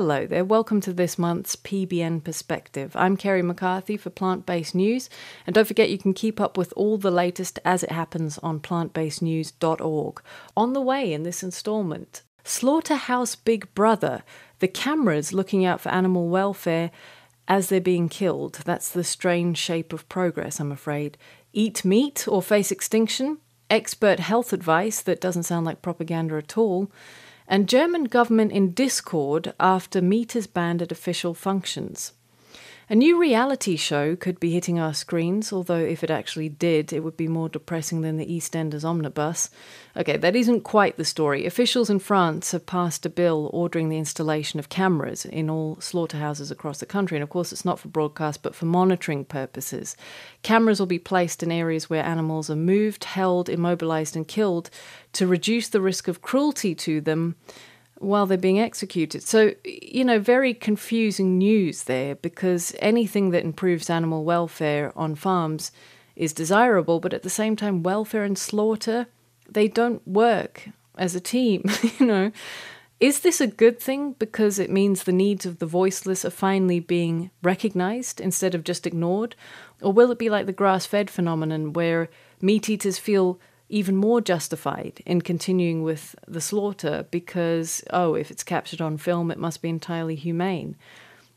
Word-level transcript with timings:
Hello 0.00 0.28
there, 0.28 0.44
welcome 0.44 0.80
to 0.82 0.92
this 0.92 1.18
month's 1.18 1.56
PBN 1.56 2.22
Perspective. 2.22 2.94
I'm 2.94 3.16
Kerry 3.16 3.42
McCarpet 3.42 3.98
for 3.98 4.10
Plant 4.10 4.46
Based 4.46 4.72
News, 4.72 5.10
and 5.44 5.52
don't 5.52 5.66
forget 5.66 5.90
you 5.90 5.98
can 5.98 6.14
keep 6.14 6.40
up 6.40 6.56
with 6.56 6.72
all 6.76 6.98
the 6.98 7.10
latest 7.10 7.58
as 7.64 7.82
it 7.82 7.90
happens 7.90 8.38
on 8.38 8.60
plantbasednews.org. 8.60 10.22
On 10.56 10.72
the 10.72 10.80
way 10.80 11.12
in 11.12 11.24
this 11.24 11.42
instalment, 11.42 12.22
Slaughterhouse 12.44 13.34
Big 13.34 13.74
Brother, 13.74 14.22
the 14.60 14.68
cameras 14.68 15.32
looking 15.32 15.64
out 15.64 15.80
for 15.80 15.88
animal 15.88 16.28
welfare 16.28 16.92
as 17.48 17.68
they're 17.68 17.80
being 17.80 18.08
killed. 18.08 18.60
That's 18.64 18.90
the 18.90 19.02
strange 19.02 19.58
shape 19.58 19.92
of 19.92 20.08
progress, 20.08 20.60
I'm 20.60 20.70
afraid. 20.70 21.18
Eat 21.52 21.84
meat 21.84 22.24
or 22.28 22.40
face 22.40 22.70
extinction? 22.70 23.38
Expert 23.68 24.20
health 24.20 24.52
advice 24.52 25.02
that 25.02 25.20
doesn't 25.20 25.42
sound 25.42 25.66
like 25.66 25.82
propaganda 25.82 26.36
at 26.36 26.56
all. 26.56 26.88
And 27.50 27.66
German 27.66 28.04
government 28.04 28.52
in 28.52 28.72
discord 28.72 29.54
after 29.58 30.02
meat 30.02 30.36
is 30.36 30.46
banned 30.46 30.82
at 30.82 30.92
official 30.92 31.32
functions. 31.32 32.12
A 32.90 32.94
new 32.94 33.20
reality 33.20 33.76
show 33.76 34.16
could 34.16 34.40
be 34.40 34.52
hitting 34.52 34.78
our 34.78 34.94
screens, 34.94 35.52
although 35.52 35.74
if 35.74 36.02
it 36.02 36.10
actually 36.10 36.48
did, 36.48 36.90
it 36.90 37.04
would 37.04 37.18
be 37.18 37.28
more 37.28 37.50
depressing 37.50 38.00
than 38.00 38.16
the 38.16 38.24
EastEnders 38.24 38.82
omnibus. 38.82 39.50
Okay, 39.94 40.16
that 40.16 40.34
isn't 40.34 40.62
quite 40.62 40.96
the 40.96 41.04
story. 41.04 41.44
Officials 41.44 41.90
in 41.90 41.98
France 41.98 42.52
have 42.52 42.64
passed 42.64 43.04
a 43.04 43.10
bill 43.10 43.50
ordering 43.52 43.90
the 43.90 43.98
installation 43.98 44.58
of 44.58 44.70
cameras 44.70 45.26
in 45.26 45.50
all 45.50 45.78
slaughterhouses 45.82 46.50
across 46.50 46.78
the 46.80 46.86
country, 46.86 47.18
and 47.18 47.22
of 47.22 47.28
course, 47.28 47.52
it's 47.52 47.64
not 47.64 47.78
for 47.78 47.88
broadcast 47.88 48.42
but 48.42 48.54
for 48.54 48.64
monitoring 48.64 49.22
purposes. 49.22 49.94
Cameras 50.42 50.80
will 50.80 50.86
be 50.86 50.98
placed 50.98 51.42
in 51.42 51.52
areas 51.52 51.90
where 51.90 52.02
animals 52.02 52.48
are 52.48 52.56
moved, 52.56 53.04
held, 53.04 53.50
immobilized, 53.50 54.16
and 54.16 54.26
killed 54.26 54.70
to 55.12 55.26
reduce 55.26 55.68
the 55.68 55.82
risk 55.82 56.08
of 56.08 56.22
cruelty 56.22 56.74
to 56.74 57.02
them 57.02 57.36
while 57.98 58.26
they're 58.26 58.38
being 58.38 58.60
executed. 58.60 59.22
So, 59.22 59.54
you 59.64 60.04
know, 60.04 60.18
very 60.18 60.54
confusing 60.54 61.38
news 61.38 61.84
there 61.84 62.14
because 62.16 62.74
anything 62.78 63.30
that 63.30 63.44
improves 63.44 63.90
animal 63.90 64.24
welfare 64.24 64.92
on 64.96 65.14
farms 65.14 65.72
is 66.16 66.32
desirable, 66.32 67.00
but 67.00 67.14
at 67.14 67.22
the 67.22 67.30
same 67.30 67.56
time, 67.56 67.82
welfare 67.82 68.24
and 68.24 68.38
slaughter, 68.38 69.06
they 69.48 69.68
don't 69.68 70.06
work 70.06 70.68
as 70.96 71.14
a 71.14 71.20
team, 71.20 71.64
you 71.98 72.06
know. 72.06 72.32
Is 73.00 73.20
this 73.20 73.40
a 73.40 73.46
good 73.46 73.78
thing 73.78 74.16
because 74.18 74.58
it 74.58 74.70
means 74.70 75.04
the 75.04 75.12
needs 75.12 75.46
of 75.46 75.60
the 75.60 75.66
voiceless 75.66 76.24
are 76.24 76.30
finally 76.30 76.80
being 76.80 77.30
recognized 77.42 78.20
instead 78.20 78.56
of 78.56 78.64
just 78.64 78.88
ignored? 78.88 79.36
Or 79.80 79.92
will 79.92 80.10
it 80.10 80.18
be 80.18 80.28
like 80.28 80.46
the 80.46 80.52
grass 80.52 80.84
fed 80.84 81.08
phenomenon 81.08 81.72
where 81.72 82.08
meat 82.40 82.68
eaters 82.68 82.98
feel 82.98 83.38
even 83.68 83.96
more 83.96 84.20
justified 84.20 85.02
in 85.04 85.20
continuing 85.20 85.82
with 85.82 86.14
the 86.26 86.40
slaughter 86.40 87.06
because, 87.10 87.82
oh, 87.90 88.14
if 88.14 88.30
it's 88.30 88.42
captured 88.42 88.80
on 88.80 88.96
film, 88.96 89.30
it 89.30 89.38
must 89.38 89.60
be 89.60 89.68
entirely 89.68 90.14
humane. 90.14 90.76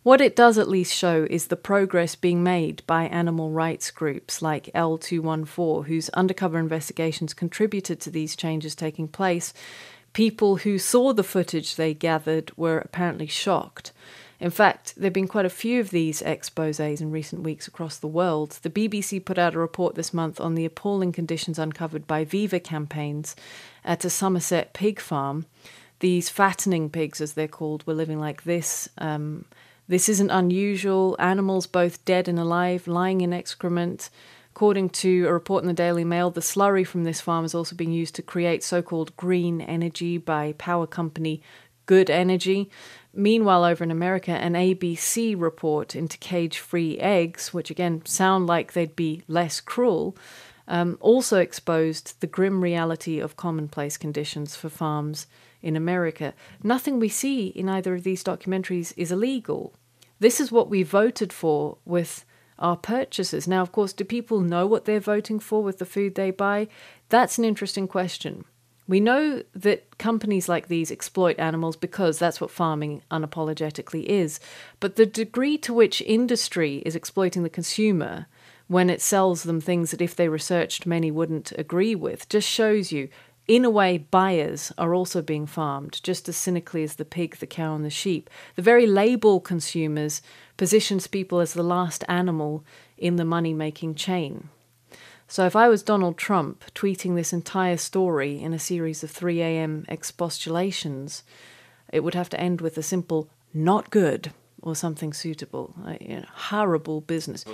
What 0.03 0.21
it 0.21 0.35
does 0.35 0.57
at 0.57 0.67
least 0.67 0.93
show 0.93 1.27
is 1.29 1.47
the 1.47 1.55
progress 1.55 2.15
being 2.15 2.41
made 2.41 2.81
by 2.87 3.03
animal 3.03 3.51
rights 3.51 3.91
groups 3.91 4.41
like 4.41 4.71
L214, 4.73 5.85
whose 5.85 6.09
undercover 6.09 6.57
investigations 6.57 7.35
contributed 7.35 7.99
to 8.01 8.09
these 8.09 8.35
changes 8.35 8.73
taking 8.73 9.07
place. 9.07 9.53
People 10.13 10.57
who 10.57 10.79
saw 10.79 11.13
the 11.13 11.23
footage 11.23 11.75
they 11.75 11.93
gathered 11.93 12.51
were 12.57 12.79
apparently 12.79 13.27
shocked. 13.27 13.91
In 14.41 14.49
fact, 14.49 14.95
there 14.95 15.05
have 15.05 15.13
been 15.13 15.27
quite 15.27 15.45
a 15.45 15.51
few 15.51 15.79
of 15.79 15.91
these 15.91 16.23
exposes 16.23 16.99
in 16.99 17.11
recent 17.11 17.43
weeks 17.43 17.67
across 17.67 17.97
the 17.97 18.07
world. 18.07 18.57
The 18.63 18.71
BBC 18.71 19.23
put 19.23 19.37
out 19.37 19.53
a 19.53 19.59
report 19.59 19.93
this 19.93 20.15
month 20.15 20.41
on 20.41 20.55
the 20.55 20.65
appalling 20.65 21.11
conditions 21.11 21.59
uncovered 21.59 22.07
by 22.07 22.25
Viva 22.25 22.59
campaigns 22.59 23.35
at 23.85 24.03
a 24.03 24.09
Somerset 24.09 24.73
pig 24.73 24.99
farm. 24.99 25.45
These 25.99 26.29
fattening 26.29 26.89
pigs, 26.89 27.21
as 27.21 27.33
they're 27.33 27.47
called, 27.47 27.85
were 27.85 27.93
living 27.93 28.19
like 28.19 28.43
this. 28.43 28.89
Um, 28.97 29.45
this 29.87 30.09
isn't 30.09 30.31
unusual. 30.31 31.15
Animals, 31.19 31.67
both 31.67 32.03
dead 32.03 32.27
and 32.27 32.39
alive, 32.39 32.87
lying 32.87 33.21
in 33.21 33.33
excrement. 33.33 34.09
According 34.55 34.89
to 34.89 35.27
a 35.27 35.33
report 35.33 35.63
in 35.63 35.67
the 35.67 35.73
Daily 35.75 36.03
Mail, 36.03 36.31
the 36.31 36.41
slurry 36.41 36.85
from 36.85 37.03
this 37.03 37.21
farm 37.21 37.45
is 37.45 37.53
also 37.53 37.75
being 37.75 37.91
used 37.91 38.15
to 38.15 38.23
create 38.23 38.63
so 38.63 38.81
called 38.81 39.15
green 39.17 39.61
energy 39.61 40.17
by 40.17 40.53
power 40.53 40.87
company 40.87 41.43
Good 41.85 42.09
Energy. 42.09 42.69
Meanwhile, 43.13 43.65
over 43.65 43.83
in 43.83 43.91
America, 43.91 44.31
an 44.31 44.53
ABC 44.53 45.39
report 45.39 45.95
into 45.95 46.17
cage 46.17 46.59
free 46.59 46.97
eggs, 46.97 47.53
which 47.53 47.69
again 47.69 48.05
sound 48.05 48.47
like 48.47 48.71
they'd 48.71 48.95
be 48.95 49.23
less 49.27 49.59
cruel, 49.59 50.15
um, 50.67 50.97
also 51.01 51.39
exposed 51.39 52.19
the 52.21 52.27
grim 52.27 52.63
reality 52.63 53.19
of 53.19 53.35
commonplace 53.35 53.97
conditions 53.97 54.55
for 54.55 54.69
farms 54.69 55.27
in 55.61 55.75
America. 55.75 56.33
Nothing 56.63 56.99
we 56.99 57.09
see 57.09 57.47
in 57.47 57.67
either 57.67 57.93
of 57.93 58.03
these 58.03 58.23
documentaries 58.23 58.93
is 58.95 59.11
illegal. 59.11 59.73
This 60.19 60.39
is 60.39 60.51
what 60.51 60.69
we 60.69 60.83
voted 60.83 61.33
for 61.33 61.77
with 61.83 62.25
our 62.57 62.77
purchases. 62.77 63.47
Now, 63.47 63.61
of 63.61 63.71
course, 63.71 63.91
do 63.91 64.03
people 64.05 64.39
know 64.39 64.65
what 64.65 64.85
they're 64.85 64.99
voting 64.99 65.39
for 65.39 65.63
with 65.63 65.79
the 65.79 65.85
food 65.85 66.15
they 66.15 66.31
buy? 66.31 66.67
That's 67.09 67.37
an 67.37 67.43
interesting 67.43 67.87
question. 67.87 68.45
We 68.87 68.99
know 68.99 69.43
that 69.53 69.97
companies 69.97 70.49
like 70.49 70.67
these 70.67 70.91
exploit 70.91 71.39
animals 71.39 71.75
because 71.75 72.19
that's 72.19 72.41
what 72.41 72.51
farming 72.51 73.03
unapologetically 73.11 74.03
is. 74.05 74.39
But 74.79 74.95
the 74.95 75.05
degree 75.05 75.57
to 75.59 75.73
which 75.73 76.01
industry 76.01 76.81
is 76.85 76.95
exploiting 76.95 77.43
the 77.43 77.49
consumer 77.49 78.27
when 78.67 78.89
it 78.89 79.01
sells 79.01 79.43
them 79.43 79.61
things 79.61 79.91
that, 79.91 80.01
if 80.01 80.15
they 80.15 80.29
researched, 80.29 80.85
many 80.85 81.11
wouldn't 81.11 81.51
agree 81.57 81.93
with 81.93 82.27
just 82.29 82.47
shows 82.47 82.91
you, 82.91 83.09
in 83.47 83.65
a 83.65 83.69
way, 83.69 83.97
buyers 83.97 84.71
are 84.77 84.93
also 84.93 85.21
being 85.21 85.45
farmed 85.45 85.99
just 86.03 86.29
as 86.29 86.37
cynically 86.37 86.83
as 86.83 86.95
the 86.95 87.03
pig, 87.03 87.37
the 87.37 87.47
cow, 87.47 87.75
and 87.75 87.83
the 87.83 87.89
sheep. 87.89 88.29
The 88.55 88.61
very 88.61 88.87
label 88.87 89.39
consumers 89.41 90.21
positions 90.55 91.07
people 91.07 91.39
as 91.39 91.53
the 91.53 91.63
last 91.63 92.05
animal 92.07 92.63
in 92.97 93.17
the 93.17 93.25
money 93.25 93.53
making 93.53 93.95
chain. 93.95 94.49
So 95.31 95.45
if 95.45 95.55
I 95.55 95.69
was 95.69 95.81
Donald 95.81 96.17
Trump 96.17 96.65
tweeting 96.75 97.15
this 97.15 97.31
entire 97.31 97.77
story 97.77 98.41
in 98.41 98.51
a 98.51 98.59
series 98.59 99.01
of 99.01 99.11
3 99.11 99.41
a.m. 99.41 99.85
expostulations, 99.87 101.23
it 101.93 102.01
would 102.01 102.15
have 102.15 102.27
to 102.31 102.39
end 102.39 102.59
with 102.59 102.77
a 102.77 102.83
simple 102.83 103.29
not 103.53 103.91
good 103.91 104.33
or 104.61 104.75
something 104.75 105.13
suitable. 105.13 105.73
you 106.01 106.17
know, 106.17 106.25
horrible 106.33 106.99
business. 106.99 107.45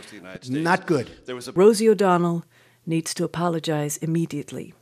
Not 0.63 0.87
good. 0.87 1.11
Rosie 1.53 1.87
O'Donnell 1.87 2.45
needs 2.87 3.13
to 3.13 3.23
apologize 3.23 3.97
immediately. 3.97 4.73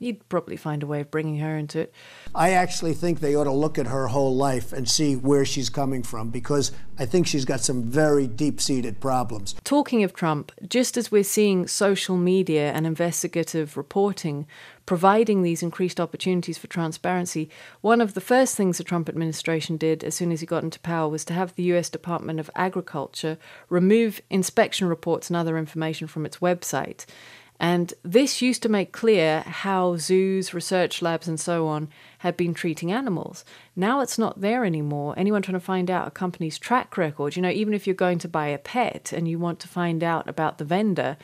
You'd 0.00 0.26
probably 0.30 0.56
find 0.56 0.82
a 0.82 0.86
way 0.86 1.02
of 1.02 1.10
bringing 1.10 1.38
her 1.40 1.58
into 1.58 1.80
it. 1.80 1.94
I 2.34 2.52
actually 2.52 2.94
think 2.94 3.20
they 3.20 3.36
ought 3.36 3.44
to 3.44 3.52
look 3.52 3.78
at 3.78 3.86
her 3.86 4.08
whole 4.08 4.34
life 4.34 4.72
and 4.72 4.88
see 4.88 5.14
where 5.14 5.44
she's 5.44 5.68
coming 5.68 6.02
from 6.02 6.30
because 6.30 6.72
I 6.98 7.04
think 7.04 7.26
she's 7.26 7.44
got 7.44 7.60
some 7.60 7.82
very 7.82 8.26
deep 8.26 8.62
seated 8.62 8.98
problems. 8.98 9.54
Talking 9.62 10.02
of 10.02 10.14
Trump, 10.14 10.52
just 10.66 10.96
as 10.96 11.12
we're 11.12 11.22
seeing 11.22 11.66
social 11.66 12.16
media 12.16 12.72
and 12.72 12.86
investigative 12.86 13.76
reporting 13.76 14.46
providing 14.90 15.42
these 15.42 15.62
increased 15.62 16.00
opportunities 16.00 16.58
for 16.58 16.66
transparency, 16.66 17.48
one 17.80 18.00
of 18.00 18.14
the 18.14 18.20
first 18.20 18.56
things 18.56 18.78
the 18.78 18.82
Trump 18.82 19.08
administration 19.08 19.76
did 19.76 20.02
as 20.02 20.16
soon 20.16 20.32
as 20.32 20.40
he 20.40 20.46
got 20.46 20.64
into 20.64 20.80
power 20.80 21.08
was 21.08 21.24
to 21.24 21.32
have 21.32 21.54
the 21.54 21.62
US 21.74 21.88
Department 21.88 22.40
of 22.40 22.50
Agriculture 22.56 23.38
remove 23.68 24.20
inspection 24.30 24.88
reports 24.88 25.28
and 25.28 25.36
other 25.36 25.56
information 25.56 26.08
from 26.08 26.26
its 26.26 26.38
website. 26.38 27.06
And 27.62 27.92
this 28.02 28.40
used 28.40 28.62
to 28.62 28.70
make 28.70 28.90
clear 28.90 29.42
how 29.42 29.98
zoos, 29.98 30.54
research 30.54 31.02
labs, 31.02 31.28
and 31.28 31.38
so 31.38 31.66
on 31.66 31.90
had 32.18 32.34
been 32.34 32.54
treating 32.54 32.90
animals. 32.90 33.44
Now 33.76 34.00
it's 34.00 34.18
not 34.18 34.40
there 34.40 34.64
anymore. 34.64 35.12
Anyone 35.18 35.42
trying 35.42 35.60
to 35.60 35.60
find 35.60 35.90
out 35.90 36.08
a 36.08 36.10
company's 36.10 36.58
track 36.58 36.96
record, 36.96 37.36
you 37.36 37.42
know, 37.42 37.50
even 37.50 37.74
if 37.74 37.86
you're 37.86 37.94
going 37.94 38.18
to 38.20 38.28
buy 38.28 38.46
a 38.46 38.56
pet 38.56 39.12
and 39.12 39.28
you 39.28 39.38
want 39.38 39.60
to 39.60 39.68
find 39.68 40.02
out 40.02 40.26
about 40.26 40.56
the 40.56 40.64
vendor, 40.64 41.18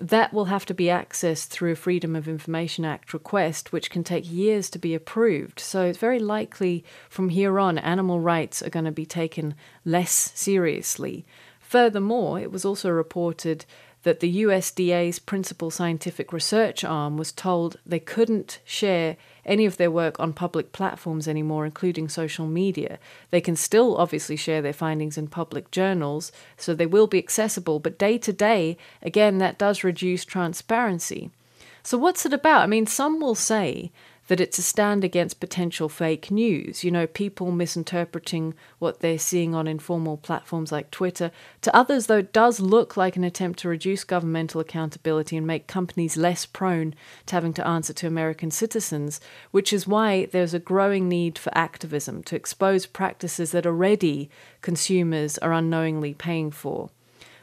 that 0.00 0.32
will 0.32 0.46
have 0.46 0.66
to 0.66 0.74
be 0.74 0.86
accessed 0.86 1.48
through 1.48 1.72
a 1.72 1.76
Freedom 1.76 2.16
of 2.16 2.26
Information 2.26 2.84
Act 2.84 3.12
request, 3.12 3.70
which 3.70 3.90
can 3.90 4.02
take 4.02 4.28
years 4.28 4.70
to 4.70 4.78
be 4.78 4.94
approved. 4.94 5.60
So 5.60 5.84
it's 5.84 5.98
very 5.98 6.18
likely 6.18 6.84
from 7.08 7.28
here 7.28 7.60
on, 7.60 7.78
animal 7.78 8.18
rights 8.18 8.60
are 8.60 8.70
going 8.70 8.86
to 8.86 8.92
be 8.92 9.06
taken 9.06 9.54
less 9.84 10.32
seriously. 10.34 11.26
Furthermore, 11.60 12.40
it 12.40 12.50
was 12.50 12.64
also 12.64 12.90
reported 12.90 13.66
that 14.02 14.20
the 14.20 14.42
USDA's 14.42 15.18
principal 15.18 15.70
scientific 15.70 16.32
research 16.32 16.84
arm 16.84 17.16
was 17.16 17.32
told 17.32 17.76
they 17.84 17.98
couldn't 17.98 18.60
share 18.64 19.16
any 19.44 19.66
of 19.66 19.76
their 19.76 19.90
work 19.90 20.18
on 20.18 20.32
public 20.32 20.72
platforms 20.72 21.28
anymore, 21.28 21.66
including 21.66 22.08
social 22.08 22.46
media. 22.46 22.98
They 23.30 23.40
can 23.40 23.56
still 23.56 23.96
obviously 23.96 24.36
share 24.36 24.62
their 24.62 24.72
findings 24.72 25.18
in 25.18 25.28
public 25.28 25.70
journals, 25.70 26.32
so 26.56 26.74
they 26.74 26.86
will 26.86 27.06
be 27.06 27.18
accessible, 27.18 27.78
but 27.78 27.98
day 27.98 28.16
to 28.18 28.32
day, 28.32 28.78
again, 29.02 29.38
that 29.38 29.58
does 29.58 29.84
reduce 29.84 30.24
transparency. 30.24 31.30
So, 31.82 31.98
what's 31.98 32.26
it 32.26 32.32
about? 32.32 32.62
I 32.62 32.66
mean, 32.66 32.86
some 32.86 33.20
will 33.20 33.34
say 33.34 33.90
that 34.30 34.40
it's 34.40 34.60
a 34.60 34.62
stand 34.62 35.02
against 35.02 35.40
potential 35.40 35.88
fake 35.88 36.30
news. 36.30 36.84
You 36.84 36.92
know, 36.92 37.08
people 37.08 37.50
misinterpreting 37.50 38.54
what 38.78 39.00
they're 39.00 39.18
seeing 39.18 39.56
on 39.56 39.66
informal 39.66 40.18
platforms 40.18 40.70
like 40.70 40.92
Twitter. 40.92 41.32
To 41.62 41.74
others, 41.74 42.06
though, 42.06 42.18
it 42.18 42.32
does 42.32 42.60
look 42.60 42.96
like 42.96 43.16
an 43.16 43.24
attempt 43.24 43.58
to 43.58 43.68
reduce 43.68 44.04
governmental 44.04 44.60
accountability 44.60 45.36
and 45.36 45.48
make 45.48 45.66
companies 45.66 46.16
less 46.16 46.46
prone 46.46 46.94
to 47.26 47.34
having 47.34 47.52
to 47.54 47.66
answer 47.66 47.92
to 47.92 48.06
American 48.06 48.52
citizens, 48.52 49.20
which 49.50 49.72
is 49.72 49.88
why 49.88 50.26
there's 50.26 50.54
a 50.54 50.60
growing 50.60 51.08
need 51.08 51.36
for 51.36 51.50
activism 51.58 52.22
to 52.22 52.36
expose 52.36 52.86
practices 52.86 53.50
that 53.50 53.66
already 53.66 54.30
consumers 54.62 55.38
are 55.38 55.52
unknowingly 55.52 56.14
paying 56.14 56.52
for. 56.52 56.90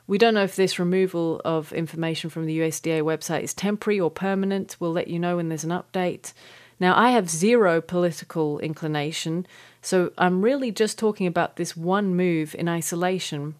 We 0.07 0.17
don't 0.17 0.35
know 0.35 0.45
if 0.45 0.55
this 0.55 0.79
removal 0.79 1.41
of 1.43 1.73
information 1.73 2.29
from 2.29 2.45
the 2.45 2.59
USDA 2.59 3.01
website 3.01 3.41
is 3.41 3.53
temporary 3.53 3.99
or 3.99 4.09
permanent. 4.09 4.77
We'll 4.79 4.93
let 4.93 5.09
you 5.09 5.19
know 5.19 5.35
when 5.35 5.49
there's 5.49 5.65
an 5.65 5.71
update. 5.71 6.31
Now, 6.79 6.95
I 6.97 7.11
have 7.11 7.29
zero 7.29 7.81
political 7.81 8.59
inclination, 8.59 9.47
so 9.81 10.11
I'm 10.17 10.41
really 10.41 10.71
just 10.71 10.99
talking 10.99 11.27
about 11.27 11.55
this 11.55 11.75
one 11.75 12.15
move 12.15 12.55
in 12.55 12.69
isolation 12.69 13.55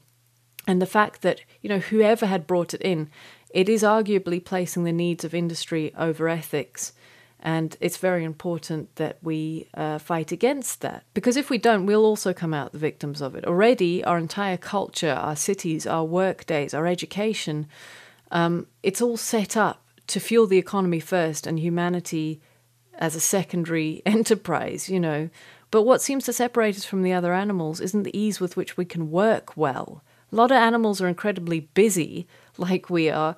and 0.67 0.81
the 0.81 0.85
fact 0.85 1.21
that, 1.21 1.41
you 1.61 1.69
know, 1.69 1.79
whoever 1.79 2.25
had 2.25 2.45
brought 2.45 2.73
it 2.73 2.81
in, 2.81 3.09
it 3.49 3.69
is 3.69 3.81
arguably 3.81 4.43
placing 4.43 4.83
the 4.83 4.91
needs 4.91 5.23
of 5.23 5.33
industry 5.33 5.93
over 5.97 6.27
ethics. 6.27 6.93
And 7.39 7.77
it's 7.79 7.97
very 7.97 8.23
important 8.23 8.95
that 8.95 9.17
we 9.21 9.67
uh, 9.73 9.99
fight 9.99 10.31
against 10.31 10.81
that. 10.81 11.03
Because 11.13 11.37
if 11.37 11.49
we 11.49 11.57
don't, 11.57 11.85
we'll 11.85 12.05
also 12.05 12.33
come 12.33 12.53
out 12.53 12.71
the 12.71 12.77
victims 12.77 13.21
of 13.21 13.35
it. 13.35 13.45
Already, 13.45 14.03
our 14.03 14.17
entire 14.17 14.57
culture, 14.57 15.13
our 15.13 15.35
cities, 15.35 15.87
our 15.87 16.03
work 16.03 16.45
days, 16.45 16.73
our 16.73 16.87
education, 16.87 17.67
um, 18.31 18.67
it's 18.83 19.01
all 19.01 19.17
set 19.17 19.55
up 19.55 19.83
to 20.07 20.19
fuel 20.19 20.47
the 20.47 20.57
economy 20.57 20.99
first 20.99 21.47
and 21.47 21.59
humanity 21.59 22.41
as 22.97 23.15
a 23.15 23.19
secondary 23.19 24.01
enterprise, 24.05 24.89
you 24.89 24.99
know. 24.99 25.29
But 25.69 25.83
what 25.83 26.01
seems 26.01 26.25
to 26.25 26.33
separate 26.33 26.77
us 26.77 26.85
from 26.85 27.03
the 27.03 27.13
other 27.13 27.33
animals 27.33 27.81
isn't 27.81 28.03
the 28.03 28.17
ease 28.17 28.39
with 28.39 28.55
which 28.55 28.77
we 28.77 28.85
can 28.85 29.11
work 29.11 29.57
well. 29.57 30.03
A 30.31 30.35
lot 30.35 30.51
of 30.51 30.57
animals 30.57 31.01
are 31.01 31.07
incredibly 31.07 31.61
busy, 31.61 32.27
like 32.57 32.89
we 32.89 33.09
are, 33.09 33.35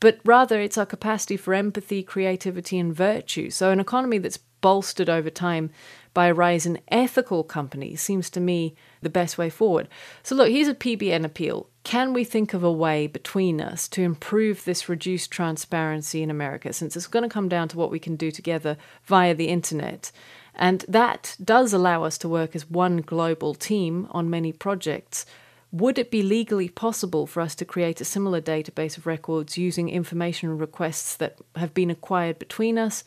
but 0.00 0.18
rather 0.24 0.60
it's 0.60 0.78
our 0.78 0.86
capacity 0.86 1.36
for 1.36 1.54
empathy, 1.54 2.02
creativity, 2.02 2.78
and 2.78 2.94
virtue. 2.94 3.50
So, 3.50 3.70
an 3.70 3.80
economy 3.80 4.18
that's 4.18 4.38
bolstered 4.60 5.08
over 5.08 5.30
time 5.30 5.70
by 6.16 6.28
a 6.28 6.34
rise 6.34 6.64
in 6.64 6.80
ethical 6.88 7.44
companies 7.44 8.00
seems 8.00 8.30
to 8.30 8.40
me 8.40 8.74
the 9.02 9.10
best 9.10 9.36
way 9.36 9.50
forward. 9.50 9.86
So, 10.22 10.34
look, 10.34 10.48
here's 10.48 10.66
a 10.66 10.74
PBN 10.74 11.26
appeal. 11.26 11.68
Can 11.84 12.14
we 12.14 12.24
think 12.24 12.54
of 12.54 12.64
a 12.64 12.72
way 12.72 13.06
between 13.06 13.60
us 13.60 13.86
to 13.88 14.00
improve 14.00 14.64
this 14.64 14.88
reduced 14.88 15.30
transparency 15.30 16.22
in 16.22 16.30
America, 16.30 16.72
since 16.72 16.96
it's 16.96 17.06
going 17.06 17.24
to 17.24 17.28
come 17.28 17.50
down 17.50 17.68
to 17.68 17.76
what 17.76 17.90
we 17.90 17.98
can 17.98 18.16
do 18.16 18.30
together 18.30 18.78
via 19.04 19.34
the 19.34 19.48
internet? 19.48 20.10
And 20.54 20.86
that 20.88 21.36
does 21.44 21.74
allow 21.74 22.04
us 22.04 22.16
to 22.18 22.30
work 22.30 22.56
as 22.56 22.70
one 22.70 23.02
global 23.02 23.54
team 23.54 24.08
on 24.10 24.30
many 24.30 24.52
projects. 24.54 25.26
Would 25.70 25.98
it 25.98 26.10
be 26.10 26.22
legally 26.22 26.70
possible 26.70 27.26
for 27.26 27.42
us 27.42 27.54
to 27.56 27.66
create 27.66 28.00
a 28.00 28.06
similar 28.06 28.40
database 28.40 28.96
of 28.96 29.06
records 29.06 29.58
using 29.58 29.90
information 29.90 30.56
requests 30.56 31.14
that 31.16 31.36
have 31.56 31.74
been 31.74 31.90
acquired 31.90 32.38
between 32.38 32.78
us? 32.78 33.04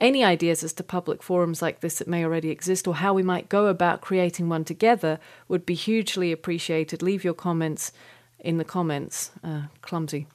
Any 0.00 0.22
ideas 0.22 0.62
as 0.62 0.72
to 0.74 0.84
public 0.84 1.22
forums 1.22 1.60
like 1.60 1.80
this 1.80 1.98
that 1.98 2.06
may 2.06 2.24
already 2.24 2.50
exist 2.50 2.86
or 2.86 2.96
how 2.96 3.12
we 3.12 3.22
might 3.22 3.48
go 3.48 3.66
about 3.66 4.00
creating 4.00 4.48
one 4.48 4.64
together 4.64 5.18
would 5.48 5.66
be 5.66 5.74
hugely 5.74 6.30
appreciated. 6.30 7.02
Leave 7.02 7.24
your 7.24 7.34
comments 7.34 7.92
in 8.38 8.58
the 8.58 8.64
comments. 8.64 9.32
Uh, 9.42 9.62
clumsy. 9.82 10.28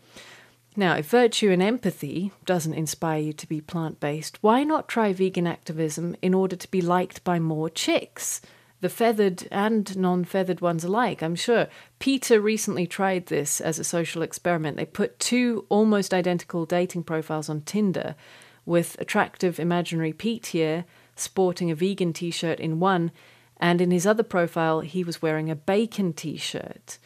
Now, 0.76 0.96
if 0.96 1.08
virtue 1.08 1.52
and 1.52 1.62
empathy 1.62 2.32
doesn't 2.46 2.74
inspire 2.74 3.20
you 3.20 3.34
to 3.34 3.48
be 3.48 3.62
plant 3.62 4.00
based, 4.00 4.40
why 4.42 4.64
not 4.64 4.88
try 4.88 5.14
vegan 5.14 5.48
activism 5.48 6.16
in 6.22 6.34
order 6.34 6.56
to 6.56 6.72
be 6.72 6.82
liked 6.82 7.24
by 7.24 7.40
more 7.40 7.70
chicks? 7.70 8.42
The 8.82 8.90
feathered 8.90 9.48
and 9.50 9.96
non 9.96 10.26
feathered 10.26 10.60
ones 10.60 10.84
alike, 10.84 11.24
I'm 11.24 11.36
sure. 11.36 11.68
PETA 12.00 12.42
recently 12.42 12.86
tried 12.86 13.28
this 13.28 13.62
as 13.62 13.80
a 13.80 13.84
social 13.84 14.24
experiment. 14.24 14.76
They 14.76 14.86
put 14.86 15.20
two 15.20 15.66
almost 15.70 16.14
identical 16.14 16.66
dating 16.66 17.04
profiles 17.04 17.48
on 17.48 17.62
Tinder 17.62 18.16
with 18.66 18.96
attractive 19.00 19.60
imaginary 19.60 20.14
Pete 20.14 20.48
here 20.48 20.86
sporting 21.16 21.72
a 21.72 21.76
vegan 21.76 22.14
t 22.14 22.32
shirt 22.32 22.60
in 22.60 22.80
one, 22.80 23.12
and 23.58 23.82
in 23.82 23.92
his 23.92 24.08
other 24.08 24.24
profile, 24.24 24.82
he 24.82 25.04
was 25.04 25.22
wearing 25.22 25.50
a 25.50 25.56
bacon 25.56 26.14
t 26.14 26.38
shirt. 26.38 26.98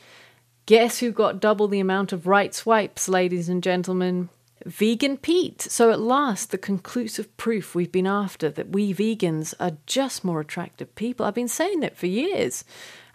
Guess 0.65 0.99
who 0.99 1.11
got 1.11 1.39
double 1.39 1.67
the 1.67 1.79
amount 1.79 2.11
of 2.11 2.27
right 2.27 2.53
swipes, 2.53 3.07
ladies 3.07 3.49
and 3.49 3.63
gentlemen? 3.63 4.29
Vegan 4.65 5.17
Pete. 5.17 5.61
So, 5.61 5.91
at 5.91 5.99
last, 5.99 6.51
the 6.51 6.57
conclusive 6.57 7.35
proof 7.37 7.73
we've 7.73 7.91
been 7.91 8.07
after 8.07 8.49
that 8.49 8.69
we 8.69 8.93
vegans 8.93 9.53
are 9.59 9.77
just 9.85 10.25
more 10.25 10.41
attractive 10.41 10.93
people. 10.95 11.25
I've 11.25 11.35
been 11.35 11.47
saying 11.47 11.83
it 11.83 11.95
for 11.95 12.07
years. 12.07 12.65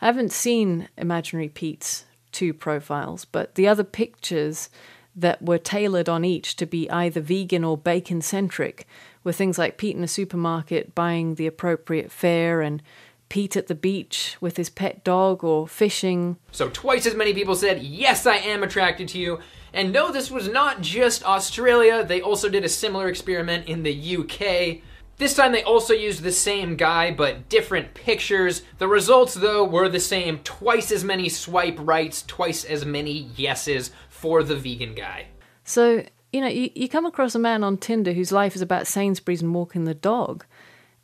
I 0.00 0.06
haven't 0.06 0.32
seen 0.32 0.88
Imaginary 0.96 1.48
Pete's 1.48 2.04
two 2.30 2.54
profiles, 2.54 3.24
but 3.24 3.56
the 3.56 3.68
other 3.68 3.84
pictures 3.84 4.70
that 5.14 5.42
were 5.42 5.58
tailored 5.58 6.08
on 6.08 6.24
each 6.24 6.56
to 6.56 6.66
be 6.66 6.90
either 6.90 7.20
vegan 7.20 7.64
or 7.64 7.76
bacon 7.76 8.22
centric 8.22 8.86
were 9.24 9.32
things 9.32 9.58
like 9.58 9.76
Pete 9.76 9.96
in 9.96 10.04
a 10.04 10.08
supermarket 10.08 10.94
buying 10.94 11.34
the 11.34 11.46
appropriate 11.46 12.10
fare 12.10 12.60
and 12.60 12.82
Pete 13.28 13.56
at 13.56 13.66
the 13.66 13.74
beach 13.74 14.36
with 14.40 14.58
his 14.58 14.68
pet 14.68 15.02
dog 15.04 15.42
or 15.42 15.66
fishing. 15.66 16.36
So, 16.50 16.68
twice 16.68 17.06
as 17.06 17.14
many 17.14 17.32
people 17.32 17.54
said, 17.54 17.82
Yes, 17.82 18.26
I 18.26 18.36
am 18.36 18.62
attracted 18.62 19.08
to 19.08 19.18
you. 19.18 19.40
And 19.72 19.90
no, 19.90 20.12
this 20.12 20.30
was 20.30 20.48
not 20.48 20.82
just 20.82 21.24
Australia, 21.24 22.04
they 22.04 22.20
also 22.20 22.50
did 22.50 22.64
a 22.64 22.68
similar 22.68 23.08
experiment 23.08 23.66
in 23.66 23.84
the 23.84 24.16
UK. 24.18 24.82
This 25.16 25.34
time 25.34 25.52
they 25.52 25.62
also 25.62 25.94
used 25.94 26.22
the 26.22 26.32
same 26.32 26.76
guy, 26.76 27.10
but 27.10 27.48
different 27.48 27.94
pictures. 27.94 28.62
The 28.78 28.88
results, 28.88 29.34
though, 29.34 29.64
were 29.64 29.88
the 29.88 30.00
same 30.00 30.40
twice 30.40 30.90
as 30.90 31.04
many 31.04 31.28
swipe 31.28 31.78
rights, 31.78 32.22
twice 32.26 32.64
as 32.64 32.84
many 32.84 33.30
yeses 33.36 33.92
for 34.22 34.44
the 34.44 34.54
vegan 34.54 34.94
guy. 34.94 35.26
So, 35.64 36.04
you 36.32 36.40
know, 36.40 36.46
you, 36.46 36.70
you 36.74 36.88
come 36.88 37.04
across 37.04 37.34
a 37.34 37.40
man 37.40 37.64
on 37.64 37.76
Tinder 37.76 38.12
whose 38.12 38.30
life 38.30 38.54
is 38.54 38.62
about 38.62 38.86
Sainsbury's 38.86 39.42
and 39.42 39.52
walking 39.52 39.84
the 39.84 39.94
dog, 39.94 40.46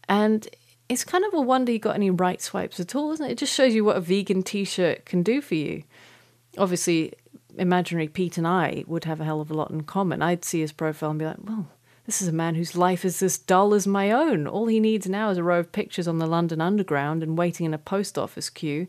and 0.09 0.49
it's 0.89 1.05
kind 1.05 1.25
of 1.25 1.35
a 1.35 1.41
wonder 1.41 1.73
he 1.73 1.79
got 1.79 1.97
any 1.97 2.11
right 2.11 2.41
swipes 2.41 2.79
at 2.81 2.95
all, 2.95 3.13
isn't 3.13 3.27
it? 3.27 3.33
It 3.33 3.39
just 3.39 3.53
shows 3.53 3.75
you 3.75 3.85
what 3.85 3.97
a 3.97 4.01
vegan 4.01 4.45
t 4.45 4.65
shirt 4.65 5.05
can 5.05 5.23
do 5.23 5.41
for 5.41 5.57
you. 5.57 5.83
Obviously, 6.57 7.13
imaginary 7.59 8.09
Pete 8.09 8.39
and 8.39 8.47
I 8.47 8.85
would 8.87 9.05
have 9.05 9.21
a 9.21 9.25
hell 9.25 9.41
of 9.41 9.51
a 9.51 9.55
lot 9.55 9.71
in 9.71 9.83
common. 9.83 10.23
I'd 10.23 10.45
see 10.45 10.61
his 10.61 10.73
profile 10.73 11.11
and 11.11 11.19
be 11.19 11.27
like, 11.27 11.37
well, 11.45 11.69
this 12.07 12.23
is 12.23 12.29
a 12.29 12.33
man 12.33 12.55
whose 12.55 12.77
life 12.77 13.05
is 13.05 13.21
as 13.21 13.37
dull 13.37 13.75
as 13.75 13.87
my 13.87 14.13
own. 14.13 14.47
All 14.47 14.67
he 14.67 14.81
needs 14.81 15.09
now 15.09 15.29
is 15.29 15.39
a 15.39 15.43
row 15.43 15.59
of 15.59 15.73
pictures 15.73 16.09
on 16.09 16.19
the 16.19 16.27
London 16.27 16.61
Underground 16.61 17.23
and 17.23 17.37
waiting 17.37 17.67
in 17.67 17.75
a 17.75 17.79
post 17.79 18.17
office 18.17 18.49
queue, 18.49 18.87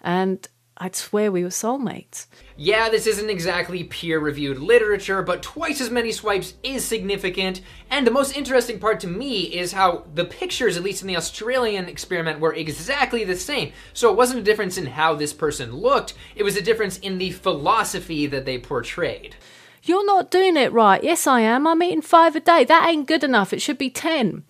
and 0.00 0.48
I'd 0.78 0.96
swear 0.96 1.30
we 1.30 1.42
were 1.44 1.50
soulmates. 1.50 2.26
Yeah, 2.56 2.88
this 2.88 3.06
isn't 3.06 3.30
exactly 3.30 3.84
peer 3.84 4.18
reviewed 4.18 4.58
literature, 4.58 5.22
but 5.22 5.42
twice 5.42 5.80
as 5.80 5.90
many 5.90 6.12
swipes 6.12 6.54
is 6.62 6.84
significant. 6.84 7.60
And 7.90 8.06
the 8.06 8.10
most 8.10 8.36
interesting 8.36 8.78
part 8.78 8.98
to 9.00 9.06
me 9.06 9.42
is 9.42 9.72
how 9.72 10.04
the 10.14 10.24
pictures, 10.24 10.76
at 10.76 10.82
least 10.82 11.02
in 11.02 11.08
the 11.08 11.16
Australian 11.16 11.88
experiment, 11.88 12.40
were 12.40 12.54
exactly 12.54 13.22
the 13.22 13.36
same. 13.36 13.72
So 13.92 14.10
it 14.10 14.16
wasn't 14.16 14.40
a 14.40 14.44
difference 14.44 14.78
in 14.78 14.86
how 14.86 15.14
this 15.14 15.32
person 15.32 15.76
looked, 15.76 16.14
it 16.34 16.42
was 16.42 16.56
a 16.56 16.62
difference 16.62 16.98
in 16.98 17.18
the 17.18 17.30
philosophy 17.30 18.26
that 18.26 18.44
they 18.46 18.58
portrayed. 18.58 19.36
You're 19.84 20.06
not 20.06 20.30
doing 20.30 20.56
it 20.56 20.72
right. 20.72 21.02
Yes, 21.02 21.26
I 21.26 21.40
am. 21.40 21.66
I'm 21.66 21.82
eating 21.82 22.02
five 22.02 22.36
a 22.36 22.40
day. 22.40 22.64
That 22.64 22.88
ain't 22.88 23.08
good 23.08 23.24
enough. 23.24 23.52
It 23.52 23.60
should 23.60 23.78
be 23.78 23.90
ten. 23.90 24.44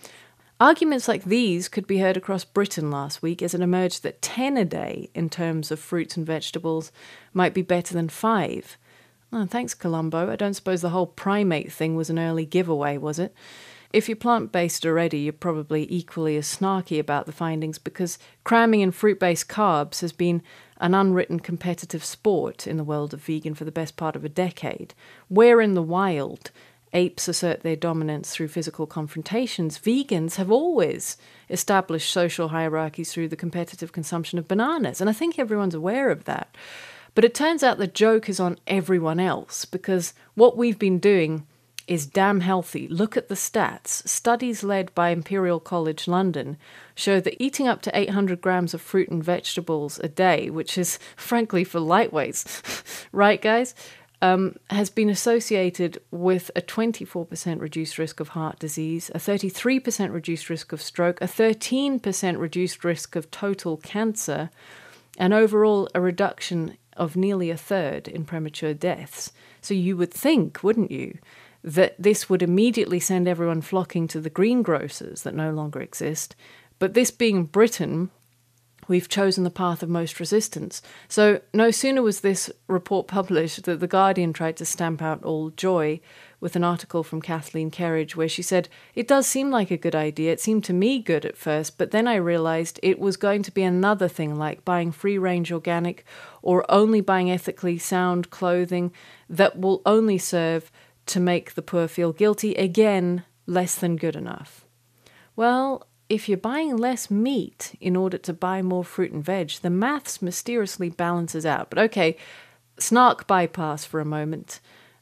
Arguments 0.63 1.09
like 1.09 1.25
these 1.25 1.67
could 1.67 1.89
be 1.89 1.99
heard 1.99 2.17
across 2.17 2.45
Britain 2.45 2.89
last 2.89 3.21
week 3.21 3.43
as 3.43 3.53
it 3.53 3.61
emerged 3.61 4.05
that 4.05 4.23
10 4.23 4.57
a 4.57 4.65
day 4.65 5.11
in 5.13 5.29
terms 5.29 5.73
of 5.73 5.81
fruits 5.81 6.17
and 6.17 6.25
vegetables 6.25 6.93
might 7.33 7.53
be 7.53 7.63
better 7.63 7.95
than 7.95 8.09
5. 8.09 8.79
Oh, 9.33 9.45
thanks, 9.45 9.75
Columbo. 9.75 10.31
I 10.31 10.37
don't 10.37 10.55
suppose 10.55 10.81
the 10.81 10.91
whole 10.91 11.09
primate 11.09 11.73
thing 11.73 11.97
was 11.97 12.11
an 12.11 12.19
early 12.21 12.47
giveaway, 12.47 12.97
was 12.97 13.19
it? 13.19 13.35
If 13.93 14.09
you're 14.09 14.15
plant 14.15 14.53
based 14.53 14.87
already, 14.87 15.19
you're 15.19 15.33
probably 15.33 15.85
equally 15.91 16.37
as 16.37 16.47
snarky 16.47 17.01
about 17.01 17.27
the 17.27 17.33
findings 17.33 17.79
because 17.79 18.17
cramming 18.45 18.83
in 18.83 18.93
fruit 18.93 19.19
based 19.19 19.49
carbs 19.49 20.01
has 20.01 20.13
been 20.13 20.45
an 20.77 20.95
unwritten 20.95 21.41
competitive 21.41 22.05
sport 22.05 22.69
in 22.69 22.77
the 22.77 22.85
world 22.85 23.13
of 23.13 23.21
vegan 23.21 23.55
for 23.55 23.65
the 23.65 23.73
best 23.73 23.97
part 23.97 24.15
of 24.15 24.25
a 24.25 24.29
decade. 24.29 24.95
Where 25.27 25.61
in 25.61 25.75
the 25.75 25.83
wild 25.83 26.53
apes 26.93 27.29
assert 27.29 27.63
their 27.63 27.77
dominance 27.77 28.33
through 28.33 28.49
physical 28.49 28.87
confrontations, 28.87 29.79
vegans 29.79 30.37
have 30.37 30.51
always 30.51 31.17
established 31.49 32.11
social 32.11 32.49
hierarchies 32.49 33.13
through 33.13 33.29
the 33.29 33.37
competitive 33.37 33.93
consumption 33.93 34.39
of 34.39 34.49
bananas. 34.49 35.01
And 35.01 35.09
I 35.09 35.13
think 35.13 35.39
everyone's 35.39 35.75
aware 35.75 36.11
of 36.11 36.25
that. 36.25 36.55
But 37.15 37.25
it 37.25 37.35
turns 37.35 37.63
out 37.63 37.79
the 37.79 37.87
joke 37.87 38.29
is 38.29 38.41
on 38.41 38.59
everyone 38.67 39.21
else 39.21 39.65
because 39.65 40.15
what 40.35 40.57
we've 40.57 40.79
been 40.79 40.99
doing 40.99 41.47
is 41.87 42.07
damn 42.07 42.41
healthy. 42.41 42.89
Look 42.89 43.17
at 43.17 43.29
the 43.29 43.35
stats. 43.35 44.07
Studies 44.09 44.63
led 44.63 44.95
by 44.95 45.11
Imperial 45.11 45.61
College 45.61 46.07
London 46.07 46.57
show 46.95 47.21
that 47.21 47.43
eating 47.43 47.69
up 47.69 47.83
to 47.83 47.99
800 47.99 48.41
grams 48.41 48.73
of 48.73 48.81
fruit 48.81 49.09
and 49.09 49.23
vegetables 49.23 49.99
a 49.99 50.09
day, 50.09 50.49
which 50.49 50.79
is 50.79 50.99
frankly 51.17 51.65
for 51.65 51.81
lightweights, 51.81 53.05
right, 53.13 53.41
guys? 53.41 53.75
Um, 54.23 54.55
has 54.71 54.89
been 54.89 55.11
associated 55.11 56.01
with 56.13 56.51
a 56.55 56.63
24% 56.63 57.61
reduced 57.61 57.99
risk 57.99 58.21
of 58.21 58.29
heart 58.29 58.59
disease, 58.61 59.11
a 59.15 59.19
33% 59.19 60.13
reduced 60.13 60.49
risk 60.49 60.73
of 60.73 60.81
stroke, 60.81 61.21
a 61.21 61.27
13% 61.27 62.39
reduced 62.39 62.85
risk 62.85 63.17
of 63.17 63.31
total 63.33 63.77
cancer, 63.79 64.49
and 65.19 65.35
overall 65.35 65.89
a 65.93 66.01
reduction 66.01 66.79
of 66.97 67.17
nearly 67.17 67.51
a 67.51 67.57
third 67.57 68.07
in 68.07 68.25
premature 68.25 68.73
deaths. 68.73 69.33
So 69.61 69.75
you 69.75 69.97
would 69.97 70.15
think, 70.15 70.63
wouldn't 70.63 70.93
you, 70.93 71.19
that 71.65 71.97
this 71.99 72.31
would 72.31 72.43
immediately 72.43 73.01
send 73.01 73.27
everyone 73.27 73.61
flocking 73.61 74.07
to 74.09 74.21
the 74.21 74.31
greengrocers 74.31 75.25
that 75.25 75.35
no 75.35 75.51
longer 75.51 75.81
exist. 75.81 76.37
But 76.79 76.95
this 76.95 77.11
being 77.11 77.45
Britain, 77.45 78.11
we've 78.89 79.09
chosen 79.09 79.45
the 79.45 79.51
path 79.51 79.83
of 79.83 79.89
most 79.89 80.19
resistance. 80.19 80.83
So 81.09 81.41
no 81.55 81.71
sooner 81.71 82.03
was 82.03 82.21
this 82.21 82.51
report 82.67 83.07
published 83.07 83.65
that 83.65 83.81
The 83.81 83.87
Guardian 83.87 84.33
tried 84.33 84.57
to 84.59 84.65
stamp 84.65 85.01
out 85.01 85.23
all 85.25 85.51
joy 85.51 86.01
with 86.41 86.57
an 86.57 86.65
article 86.65 87.05
from 87.05 87.23
Kathleen 87.23 87.71
Kerridge 87.71 88.17
where 88.17 88.29
she 88.29 88.43
said, 88.43 88.69
It 88.97 89.07
does 89.07 89.27
seem 89.29 89.51
like 89.51 89.71
a 89.71 89.77
good 89.77 89.95
idea. 89.95 90.33
It 90.33 90.41
seemed 90.41 90.65
to 90.65 90.73
me 90.73 90.99
good 90.99 91.25
at 91.25 91.37
first, 91.37 91.79
but 91.79 91.93
then 91.93 92.09
I 92.09 92.17
realized 92.17 92.81
it 92.83 92.99
was 92.99 93.17
going 93.17 93.43
to 93.45 93.53
be 93.53 93.63
another 93.63 94.09
thing 94.09 94.37
like 94.37 94.65
buying 94.65 94.91
free 94.91 95.19
range 95.19 95.53
organic 95.53 96.05
or 96.43 96.69
only 96.69 97.01
buying 97.01 97.31
ethically 97.31 97.79
sound 97.79 98.31
clothing 98.31 98.93
that 99.31 99.59
will 99.59 99.83
only 99.87 100.19
serve 100.19 100.73
to 101.07 101.21
make 101.21 101.55
the 101.55 101.63
poor 101.63 101.87
feel 101.87 102.13
guilty. 102.13 102.55
Again, 102.57 103.23
less 103.47 103.77
than 103.77 103.97
good 103.97 104.17
enough. 104.17 104.65
Well, 105.37 105.87
if 106.13 106.29
you're 106.29 106.37
buying 106.37 106.77
less 106.77 107.11
meat 107.11 107.75
in 107.81 107.97
order 107.97 108.19
to 108.19 108.35
buy 108.35 108.61
more 108.61 108.85
fruit 108.85 109.13
and 109.13 109.25
veg, 109.25 109.53
the 109.63 109.71
maths 109.71 110.21
mysteriously 110.21 110.91
balances 110.91 111.47
out. 111.47 111.71
But 111.71 111.79
okay, 111.79 112.19
snark 112.79 113.27
bypass 113.27 113.87
for 113.87 113.99
a 113.99 114.05
moment. 114.05 114.61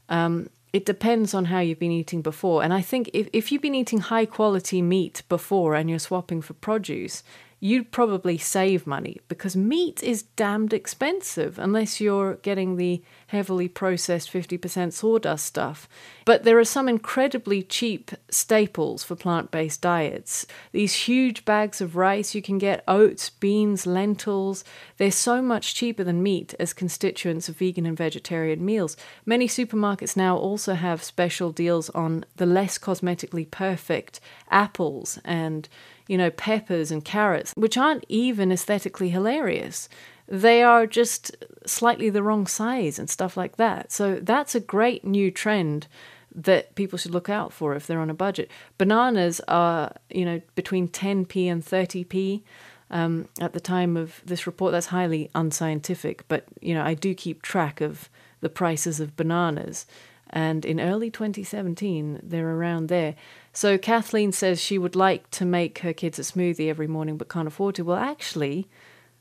Um, 0.08 0.50
it 0.72 0.86
depends 0.86 1.34
on 1.34 1.46
how 1.46 1.58
you've 1.58 1.80
been 1.80 1.90
eating 1.90 2.22
before. 2.22 2.62
And 2.62 2.72
I 2.72 2.80
think 2.80 3.10
if, 3.12 3.28
if 3.32 3.50
you've 3.50 3.60
been 3.60 3.74
eating 3.74 3.98
high 3.98 4.24
quality 4.24 4.82
meat 4.82 5.24
before 5.28 5.74
and 5.74 5.90
you're 5.90 5.98
swapping 5.98 6.40
for 6.42 6.54
produce, 6.54 7.24
you'd 7.62 7.92
probably 7.92 8.38
save 8.38 8.86
money 8.86 9.20
because 9.28 9.54
meat 9.54 10.02
is 10.02 10.22
damned 10.22 10.72
expensive 10.72 11.58
unless 11.58 12.00
you're 12.00 12.36
getting 12.36 12.76
the 12.76 13.02
heavily 13.28 13.68
processed 13.68 14.32
50% 14.32 14.94
sawdust 14.94 15.44
stuff. 15.44 15.86
But 16.24 16.44
there 16.44 16.58
are 16.58 16.64
some 16.64 16.88
incredibly 16.88 17.62
cheap 17.62 18.12
staples 18.30 19.04
for 19.04 19.14
plant 19.14 19.50
based 19.50 19.82
diets. 19.82 20.46
These 20.72 20.94
huge 20.94 21.44
bags 21.44 21.82
of 21.82 21.96
rice 21.96 22.34
you 22.34 22.40
can 22.40 22.56
get, 22.56 22.82
oats, 22.88 23.28
beans, 23.28 23.86
lentils, 23.86 24.64
they're 24.96 25.10
so 25.10 25.42
much 25.42 25.74
cheaper 25.74 26.02
than 26.02 26.22
meat 26.22 26.54
as 26.58 26.72
constituents 26.72 27.48
of 27.50 27.56
vegan 27.56 27.84
and 27.84 27.96
vegetarian 27.96 28.64
meals. 28.64 28.96
Many 29.26 29.46
supermarkets 29.46 30.16
now 30.16 30.36
also 30.36 30.74
have 30.74 31.04
special 31.04 31.52
deals 31.52 31.90
on 31.90 32.24
the 32.36 32.46
less 32.46 32.78
cosmetically 32.78 33.50
perfect 33.50 34.18
apples 34.50 35.18
and 35.24 35.68
you 36.10 36.18
know, 36.18 36.28
peppers 36.28 36.90
and 36.90 37.04
carrots, 37.04 37.52
which 37.54 37.78
aren't 37.78 38.04
even 38.08 38.50
aesthetically 38.50 39.10
hilarious. 39.10 39.88
They 40.26 40.60
are 40.60 40.84
just 40.84 41.36
slightly 41.64 42.10
the 42.10 42.24
wrong 42.24 42.48
size 42.48 42.98
and 42.98 43.08
stuff 43.08 43.36
like 43.36 43.58
that. 43.58 43.92
So 43.92 44.18
that's 44.20 44.56
a 44.56 44.60
great 44.60 45.04
new 45.04 45.30
trend 45.30 45.86
that 46.34 46.74
people 46.74 46.98
should 46.98 47.12
look 47.12 47.28
out 47.28 47.52
for 47.52 47.76
if 47.76 47.86
they're 47.86 48.00
on 48.00 48.10
a 48.10 48.14
budget. 48.14 48.50
Bananas 48.76 49.40
are, 49.46 49.92
you 50.10 50.24
know, 50.24 50.40
between 50.56 50.88
10p 50.88 51.46
and 51.46 51.64
30p. 51.64 52.42
Um, 52.90 53.28
at 53.40 53.52
the 53.52 53.60
time 53.60 53.96
of 53.96 54.20
this 54.26 54.48
report, 54.48 54.72
that's 54.72 54.86
highly 54.86 55.30
unscientific, 55.36 56.26
but 56.26 56.44
you 56.60 56.74
know, 56.74 56.82
I 56.82 56.94
do 56.94 57.14
keep 57.14 57.40
track 57.40 57.80
of 57.80 58.08
the 58.40 58.48
prices 58.48 58.98
of 58.98 59.16
bananas. 59.16 59.86
And 60.28 60.64
in 60.64 60.80
early 60.80 61.08
2017, 61.08 62.18
they're 62.20 62.50
around 62.50 62.88
there. 62.88 63.14
So 63.52 63.78
Kathleen 63.78 64.32
says 64.32 64.60
she 64.60 64.78
would 64.78 64.94
like 64.94 65.28
to 65.30 65.44
make 65.44 65.80
her 65.80 65.92
kids 65.92 66.18
a 66.18 66.22
smoothie 66.22 66.68
every 66.68 66.86
morning 66.86 67.16
but 67.16 67.28
can't 67.28 67.48
afford 67.48 67.74
to. 67.76 67.84
Well, 67.84 67.96
actually, 67.96 68.68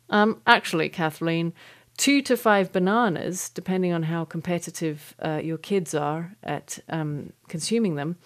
um, 0.10 0.42
actually, 0.46 0.90
Kathleen, 0.90 1.54
two 1.98 2.22
to 2.24 2.38
five 2.38 2.72
bananas, 2.72 3.50
depending 3.50 3.92
on 3.92 4.04
how 4.04 4.26
competitive 4.26 5.16
uh, 5.20 5.42
your 5.44 5.58
kids 5.58 5.94
are 5.96 6.36
at 6.44 6.80
um, 6.90 7.34
consuming 7.48 7.96
them, 7.96 8.18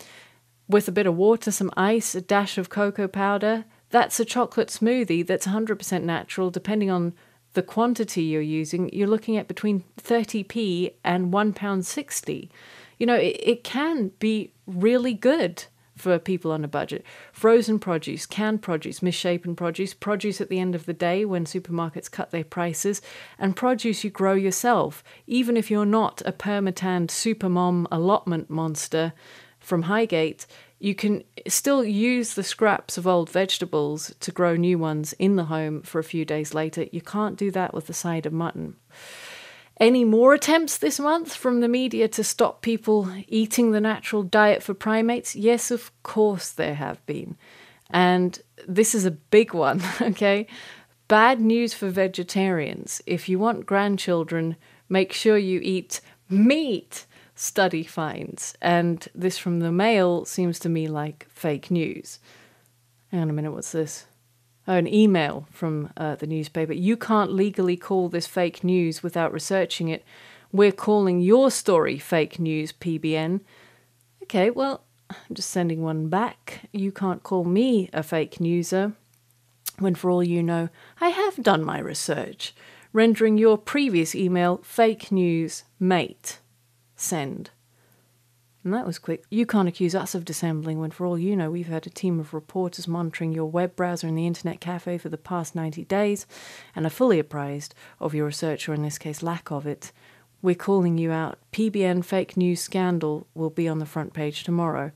with 0.67 0.87
a 0.87 0.91
bit 0.91 1.07
of 1.07 1.15
water, 1.15 1.51
some 1.51 1.71
ice, 1.75 2.15
a 2.15 2.21
dash 2.21 2.57
of 2.57 2.69
cocoa 2.69 3.07
powder. 3.07 3.65
That's 3.89 4.19
a 4.19 4.25
chocolate 4.25 4.69
smoothie 4.69 5.25
that's 5.25 5.47
100% 5.47 6.03
natural, 6.03 6.49
depending 6.49 6.89
on 6.89 7.13
the 7.53 7.61
quantity 7.61 8.23
you're 8.23 8.41
using. 8.41 8.89
You're 8.91 9.07
looking 9.07 9.37
at 9.37 9.47
between 9.47 9.83
30p 10.01 10.93
and 11.03 11.31
£1.60. 11.31 12.49
You 12.97 13.05
know, 13.05 13.15
it, 13.15 13.39
it 13.41 13.63
can 13.63 14.11
be 14.19 14.53
really 14.65 15.13
good 15.13 15.65
for 15.95 16.17
people 16.19 16.51
on 16.51 16.63
a 16.63 16.67
budget. 16.67 17.03
Frozen 17.31 17.79
produce, 17.79 18.25
canned 18.25 18.61
produce, 18.61 19.01
misshapen 19.01 19.55
produce, 19.55 19.93
produce 19.93 20.41
at 20.41 20.49
the 20.49 20.59
end 20.59 20.75
of 20.75 20.85
the 20.85 20.93
day 20.93 21.25
when 21.25 21.45
supermarkets 21.45 22.09
cut 22.09 22.31
their 22.31 22.43
prices, 22.43 23.01
and 23.37 23.55
produce 23.55 24.03
you 24.03 24.09
grow 24.09 24.33
yourself, 24.33 25.03
even 25.27 25.55
if 25.55 25.69
you're 25.69 25.85
not 25.85 26.21
a 26.25 26.31
permatanned 26.31 27.07
supermom 27.07 27.85
allotment 27.91 28.49
monster 28.49 29.13
from 29.59 29.83
Highgate. 29.83 30.45
You 30.79 30.95
can 30.95 31.23
still 31.47 31.85
use 31.85 32.33
the 32.33 32.43
scraps 32.43 32.97
of 32.97 33.07
old 33.07 33.29
vegetables 33.29 34.13
to 34.19 34.31
grow 34.33 34.57
new 34.57 34.77
ones 34.77 35.13
in 35.13 35.37
the 35.37 35.45
home 35.45 35.81
for 35.81 35.99
a 35.99 36.03
few 36.03 36.25
days 36.25 36.53
later. 36.53 36.87
You 36.91 36.99
can't 36.99 37.37
do 37.37 37.51
that 37.51 37.73
with 37.73 37.87
the 37.87 37.93
side 37.93 38.25
of 38.25 38.33
mutton. 38.33 38.75
Any 39.77 40.05
more 40.05 40.33
attempts 40.33 40.77
this 40.77 40.99
month 40.99 41.33
from 41.33 41.59
the 41.59 41.67
media 41.67 42.07
to 42.09 42.23
stop 42.23 42.61
people 42.61 43.11
eating 43.27 43.71
the 43.71 43.81
natural 43.81 44.23
diet 44.23 44.61
for 44.61 44.73
primates? 44.73 45.35
Yes, 45.35 45.71
of 45.71 45.91
course 46.03 46.51
there 46.51 46.75
have 46.75 47.03
been. 47.05 47.37
And 47.89 48.39
this 48.67 48.93
is 48.93 49.05
a 49.05 49.11
big 49.11 49.53
one, 49.53 49.81
okay? 50.01 50.47
Bad 51.07 51.41
news 51.41 51.73
for 51.73 51.89
vegetarians. 51.89 53.01
If 53.05 53.27
you 53.27 53.39
want 53.39 53.65
grandchildren, 53.65 54.57
make 54.89 55.11
sure 55.11 55.37
you 55.37 55.59
eat 55.63 56.01
meat, 56.29 57.05
study 57.35 57.83
finds. 57.83 58.55
And 58.61 59.07
this 59.15 59.37
from 59.37 59.59
the 59.59 59.71
Mail 59.71 60.25
seems 60.25 60.59
to 60.59 60.69
me 60.69 60.87
like 60.87 61.27
fake 61.29 61.71
news. 61.71 62.19
Hang 63.11 63.21
on 63.21 63.29
a 63.29 63.33
minute, 63.33 63.51
what's 63.51 63.71
this? 63.71 64.05
An 64.65 64.87
email 64.87 65.47
from 65.51 65.91
uh, 65.97 66.15
the 66.15 66.27
newspaper. 66.27 66.73
You 66.73 66.95
can't 66.97 67.33
legally 67.33 67.77
call 67.77 68.09
this 68.09 68.27
fake 68.27 68.63
news 68.63 69.03
without 69.03 69.33
researching 69.33 69.89
it. 69.89 70.03
We're 70.51 70.71
calling 70.71 71.19
your 71.19 71.51
story 71.51 71.97
fake 71.97 72.39
news, 72.39 72.71
PBN. 72.71 73.41
Okay, 74.23 74.49
well, 74.49 74.83
I'm 75.09 75.33
just 75.33 75.49
sending 75.49 75.81
one 75.81 76.07
back. 76.07 76.69
You 76.71 76.91
can't 76.91 77.23
call 77.23 77.43
me 77.43 77.89
a 77.91 78.03
fake 78.03 78.35
newser 78.35 78.93
when, 79.79 79.95
for 79.95 80.09
all 80.09 80.23
you 80.23 80.43
know, 80.43 80.69
I 81.01 81.09
have 81.09 81.43
done 81.43 81.63
my 81.63 81.79
research, 81.79 82.53
rendering 82.93 83.37
your 83.37 83.57
previous 83.57 84.15
email 84.15 84.61
fake 84.63 85.11
news, 85.11 85.63
mate. 85.79 86.39
Send. 86.95 87.49
And 88.63 88.73
that 88.73 88.85
was 88.85 88.97
quick. 88.97 89.25
You 89.29 89.45
can't 89.45 89.67
accuse 89.67 89.93
us 89.93 90.15
of 90.15 90.23
dissembling 90.23 90.79
when, 90.79 90.91
for 90.91 91.05
all 91.05 91.19
you 91.19 91.35
know, 91.35 91.51
we've 91.51 91.67
had 91.67 91.85
a 91.85 91.89
team 91.89 92.19
of 92.19 92.33
reporters 92.33 92.87
monitoring 92.87 93.33
your 93.33 93.45
web 93.45 93.75
browser 93.75 94.07
and 94.07 94.17
the 94.17 94.25
internet 94.25 94.61
cafe 94.61 94.97
for 94.97 95.09
the 95.09 95.17
past 95.17 95.53
90 95.53 95.83
days 95.85 96.25
and 96.73 96.85
are 96.85 96.89
fully 96.89 97.19
apprised 97.19 97.75
of 97.99 98.13
your 98.13 98.27
research, 98.27 98.69
or 98.69 98.73
in 98.73 98.81
this 98.81 98.97
case, 98.97 99.21
lack 99.21 99.51
of 99.51 99.67
it. 99.67 99.91
We're 100.41 100.55
calling 100.55 100.97
you 100.97 101.11
out. 101.11 101.39
PBN 101.51 102.05
fake 102.05 102.37
news 102.37 102.61
scandal 102.61 103.27
will 103.33 103.49
be 103.49 103.67
on 103.67 103.79
the 103.79 103.85
front 103.85 104.13
page 104.13 104.43
tomorrow. 104.43 104.91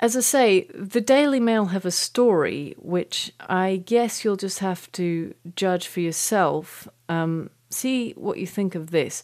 As 0.00 0.16
I 0.16 0.20
say, 0.20 0.68
the 0.74 1.00
Daily 1.00 1.38
Mail 1.38 1.66
have 1.66 1.84
a 1.84 1.90
story 1.90 2.74
which 2.78 3.32
I 3.40 3.76
guess 3.76 4.24
you'll 4.24 4.36
just 4.36 4.58
have 4.58 4.90
to 4.92 5.34
judge 5.54 5.86
for 5.86 6.00
yourself. 6.00 6.88
Um, 7.08 7.50
see 7.70 8.12
what 8.12 8.38
you 8.38 8.46
think 8.46 8.74
of 8.74 8.90
this. 8.90 9.22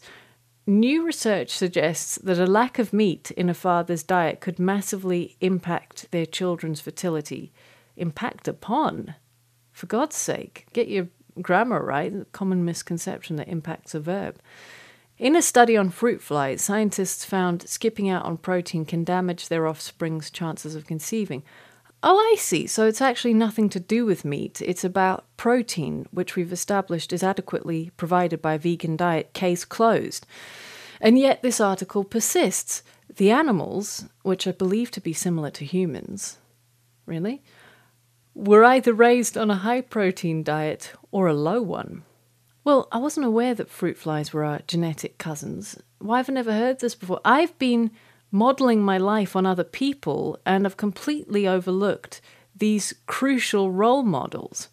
New 0.69 1.03
research 1.03 1.49
suggests 1.49 2.19
that 2.19 2.37
a 2.37 2.45
lack 2.45 2.77
of 2.77 2.93
meat 2.93 3.31
in 3.31 3.49
a 3.49 3.55
father's 3.55 4.03
diet 4.03 4.39
could 4.39 4.59
massively 4.59 5.35
impact 5.41 6.11
their 6.11 6.27
children's 6.27 6.79
fertility. 6.79 7.51
Impact 7.97 8.47
upon? 8.47 9.15
For 9.71 9.87
God's 9.87 10.15
sake, 10.15 10.67
get 10.71 10.87
your 10.87 11.07
grammar 11.41 11.83
right, 11.83 12.13
common 12.33 12.63
misconception 12.63 13.37
that 13.37 13.47
impacts 13.47 13.95
a 13.95 13.99
verb. 13.99 14.37
In 15.17 15.35
a 15.35 15.41
study 15.41 15.75
on 15.75 15.89
fruit 15.89 16.21
flies, 16.21 16.61
scientists 16.61 17.25
found 17.25 17.67
skipping 17.67 18.07
out 18.07 18.25
on 18.25 18.37
protein 18.37 18.85
can 18.85 19.03
damage 19.03 19.47
their 19.47 19.65
offspring's 19.65 20.29
chances 20.29 20.75
of 20.75 20.85
conceiving. 20.85 21.41
Oh, 22.01 22.17
I 22.17 22.35
see. 22.37 22.65
So 22.65 22.85
it's 22.85 23.01
actually 23.01 23.33
nothing 23.33 23.69
to 23.69 23.79
do 23.79 24.05
with 24.05 24.23
meat. 24.23 24.61
It's 24.61 24.83
about 24.83 25.25
protein, 25.35 26.07
which 26.11 26.35
we've 26.35 26.53
established 26.53 27.11
is 27.11 27.23
adequately 27.23 27.91
provided 27.97 28.41
by 28.41 28.53
a 28.53 28.59
vegan 28.59 28.95
diet. 28.95 29.33
Case 29.33 29.65
closed. 29.65 30.25
And 31.01 31.19
yet 31.19 31.41
this 31.41 31.59
article 31.59 32.03
persists. 32.03 32.83
The 33.13 33.31
animals, 33.31 34.05
which 34.21 34.45
are 34.47 34.53
believed 34.53 34.93
to 34.93 35.01
be 35.01 35.13
similar 35.13 35.49
to 35.51 35.65
humans, 35.65 36.37
really, 37.05 37.41
were 38.35 38.63
either 38.63 38.93
raised 38.93 39.37
on 39.37 39.49
a 39.49 39.55
high 39.55 39.81
protein 39.81 40.43
diet 40.43 40.93
or 41.11 41.27
a 41.27 41.33
low 41.33 41.61
one. 41.61 42.03
Well, 42.63 42.87
I 42.91 42.99
wasn't 42.99 43.25
aware 43.25 43.55
that 43.55 43.69
fruit 43.69 43.97
flies 43.97 44.31
were 44.31 44.43
our 44.43 44.61
genetic 44.67 45.17
cousins. 45.17 45.77
Why 45.97 46.17
have 46.17 46.29
I 46.29 46.33
never 46.33 46.53
heard 46.53 46.79
this 46.79 46.93
before? 46.93 47.19
I've 47.25 47.57
been 47.57 47.91
modeling 48.31 48.81
my 48.81 48.97
life 48.97 49.35
on 49.35 49.45
other 49.45 49.63
people 49.63 50.39
and 50.45 50.65
have 50.65 50.77
completely 50.77 51.47
overlooked 51.47 52.21
these 52.55 52.93
crucial 53.07 53.71
role 53.71 54.03
models. 54.03 54.69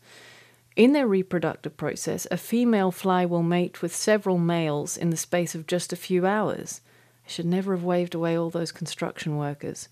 In 0.75 0.93
their 0.93 1.07
reproductive 1.07 1.77
process, 1.77 2.27
a 2.31 2.37
female 2.37 2.91
fly 2.91 3.25
will 3.25 3.43
mate 3.43 3.81
with 3.81 3.97
several 3.97 4.37
males 4.37 4.97
in 4.97 5.09
the 5.11 5.17
space 5.17 5.55
of 5.55 5.67
just 5.67 5.93
a 5.93 5.97
few 5.97 6.27
hours. 6.27 6.83
I 7.27 7.31
should 7.31 7.47
never 7.47 7.75
have 7.75 7.85
waved 7.85 8.15
away 8.15 8.37
all 8.37 8.51
those 8.51 8.73
construction 8.73 9.37
workers. 9.39 9.89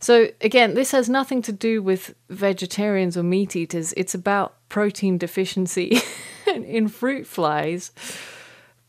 So, 0.00 0.28
again, 0.40 0.74
this 0.74 0.92
has 0.92 1.08
nothing 1.08 1.42
to 1.42 1.52
do 1.52 1.82
with 1.82 2.14
vegetarians 2.28 3.16
or 3.16 3.22
meat 3.22 3.56
eaters. 3.56 3.94
It's 3.96 4.14
about 4.14 4.54
protein 4.68 5.18
deficiency 5.18 6.00
in 6.46 6.88
fruit 6.88 7.26
flies. 7.26 7.92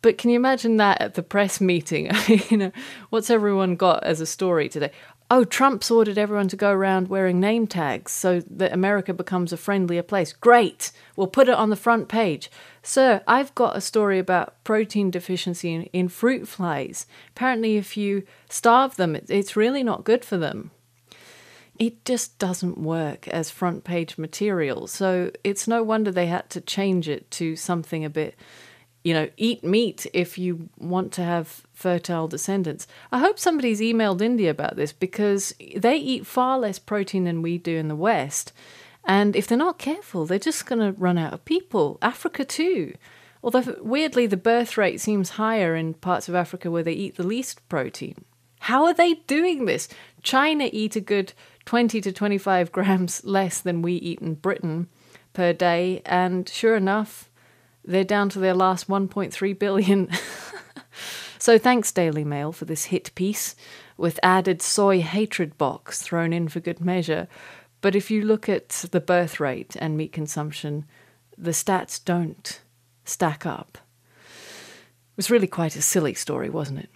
But 0.01 0.17
can 0.17 0.29
you 0.29 0.37
imagine 0.37 0.77
that 0.77 1.01
at 1.01 1.15
the 1.15 1.23
press 1.23 1.59
meeting? 1.59 2.09
you 2.49 2.57
know, 2.57 2.71
what's 3.09 3.29
everyone 3.29 3.75
got 3.75 4.03
as 4.03 4.21
a 4.21 4.25
story 4.25 4.69
today? 4.69 4.91
Oh, 5.31 5.43
Trump's 5.43 5.91
ordered 5.91 6.17
everyone 6.17 6.47
to 6.47 6.55
go 6.55 6.71
around 6.71 7.07
wearing 7.07 7.39
name 7.39 7.67
tags 7.67 8.11
so 8.11 8.41
that 8.49 8.73
America 8.73 9.13
becomes 9.13 9.53
a 9.53 9.57
friendlier 9.57 10.01
place. 10.01 10.33
Great! 10.33 10.91
We'll 11.15 11.27
put 11.27 11.49
it 11.49 11.53
on 11.53 11.69
the 11.69 11.75
front 11.75 12.07
page. 12.07 12.49
Sir, 12.81 13.21
I've 13.27 13.53
got 13.53 13.77
a 13.77 13.81
story 13.81 14.17
about 14.17 14.63
protein 14.63 15.11
deficiency 15.11 15.71
in, 15.71 15.83
in 15.93 16.07
fruit 16.07 16.47
flies. 16.47 17.05
Apparently, 17.29 17.77
if 17.77 17.95
you 17.95 18.23
starve 18.49 18.95
them, 18.95 19.15
it, 19.15 19.29
it's 19.29 19.55
really 19.55 19.83
not 19.83 20.03
good 20.03 20.25
for 20.25 20.37
them. 20.37 20.71
It 21.77 22.03
just 22.05 22.39
doesn't 22.39 22.79
work 22.79 23.27
as 23.27 23.51
front 23.51 23.83
page 23.83 24.17
material, 24.17 24.87
so 24.87 25.31
it's 25.43 25.67
no 25.67 25.83
wonder 25.83 26.11
they 26.11 26.25
had 26.25 26.49
to 26.49 26.59
change 26.59 27.07
it 27.07 27.29
to 27.31 27.55
something 27.55 28.03
a 28.03 28.09
bit 28.09 28.35
you 29.09 29.15
know, 29.15 29.27
eat 29.37 29.63
meat 29.63 30.05
if 30.13 30.37
you 30.37 30.69
want 30.77 31.11
to 31.13 31.23
have 31.23 31.63
fertile 31.73 32.27
descendants. 32.27 32.85
I 33.11 33.17
hope 33.17 33.39
somebody's 33.39 33.81
emailed 33.81 34.21
India 34.21 34.51
about 34.51 34.75
this 34.75 34.93
because 34.93 35.51
they 35.75 35.95
eat 35.95 36.27
far 36.27 36.59
less 36.59 36.77
protein 36.77 37.23
than 37.23 37.41
we 37.41 37.57
do 37.57 37.75
in 37.75 37.87
the 37.87 37.95
West. 37.95 38.53
And 39.03 39.35
if 39.35 39.47
they're 39.47 39.57
not 39.57 39.79
careful, 39.79 40.27
they're 40.27 40.37
just 40.37 40.67
going 40.67 40.79
to 40.81 40.99
run 40.99 41.17
out 41.17 41.33
of 41.33 41.43
people. 41.43 41.97
Africa, 42.03 42.45
too. 42.45 42.93
Although, 43.43 43.77
weirdly, 43.81 44.27
the 44.27 44.37
birth 44.37 44.77
rate 44.77 45.01
seems 45.01 45.31
higher 45.31 45.75
in 45.75 45.95
parts 45.95 46.29
of 46.29 46.35
Africa 46.35 46.69
where 46.69 46.83
they 46.83 46.93
eat 46.93 47.15
the 47.15 47.25
least 47.25 47.67
protein. 47.67 48.25
How 48.59 48.85
are 48.85 48.93
they 48.93 49.15
doing 49.25 49.65
this? 49.65 49.87
China 50.21 50.69
eat 50.71 50.95
a 50.95 51.01
good 51.01 51.33
20 51.65 51.99
to 51.99 52.11
25 52.11 52.71
grams 52.77 53.25
less 53.25 53.59
than 53.59 53.81
we 53.81 53.93
eat 53.93 54.19
in 54.19 54.35
Britain 54.35 54.87
per 55.33 55.51
day, 55.51 56.03
and 56.05 56.47
sure 56.47 56.75
enough, 56.75 57.28
they're 57.83 58.03
down 58.03 58.29
to 58.29 58.39
their 58.39 58.53
last 58.53 58.87
1.3 58.87 59.59
billion. 59.59 60.09
so 61.39 61.57
thanks, 61.57 61.91
Daily 61.91 62.23
Mail, 62.23 62.51
for 62.51 62.65
this 62.65 62.85
hit 62.85 63.13
piece 63.15 63.55
with 63.97 64.19
added 64.23 64.61
soy 64.61 65.01
hatred 65.01 65.57
box 65.57 66.01
thrown 66.01 66.31
in 66.31 66.47
for 66.47 66.59
good 66.59 66.79
measure. 66.79 67.27
But 67.81 67.95
if 67.95 68.11
you 68.11 68.21
look 68.21 68.47
at 68.49 68.69
the 68.91 68.99
birth 68.99 69.39
rate 69.39 69.75
and 69.79 69.97
meat 69.97 70.11
consumption, 70.11 70.85
the 71.37 71.51
stats 71.51 72.03
don't 72.03 72.61
stack 73.05 73.45
up. 73.45 73.77
It 74.27 75.17
was 75.17 75.31
really 75.31 75.47
quite 75.47 75.75
a 75.75 75.81
silly 75.81 76.13
story, 76.13 76.49
wasn't 76.49 76.79
it? 76.79 76.89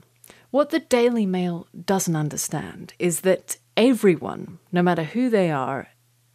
What 0.51 0.69
the 0.69 0.79
Daily 0.79 1.25
Mail 1.25 1.67
doesn't 1.85 2.15
understand 2.15 2.93
is 2.99 3.21
that 3.21 3.57
everyone, 3.75 4.59
no 4.71 4.83
matter 4.83 5.03
who 5.03 5.29
they 5.29 5.49
are, 5.49 5.87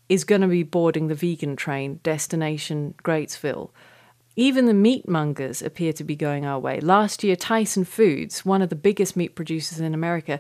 is 0.09 0.25
going 0.25 0.41
to 0.41 0.49
be 0.49 0.63
boarding 0.63 1.09
the 1.09 1.15
vegan 1.15 1.55
train 1.55 2.01
destination 2.03 2.95
Greatsville 3.03 3.71
even 4.39 4.67
the 4.67 4.73
meatmongers 4.73 5.67
appear 5.67 5.93
to 5.93 6.05
be 6.05 6.15
going 6.15 6.47
our 6.47 6.61
way. 6.61 6.79
Last 6.79 7.25
year, 7.25 7.35
Tyson 7.35 7.85
Foods, 7.85 8.45
one 8.45 8.63
of 8.63 8.69
the 8.69 8.77
biggest 8.77 9.17
meat 9.17 9.35
producers 9.35 9.81
in 9.81 9.95
America, 9.95 10.39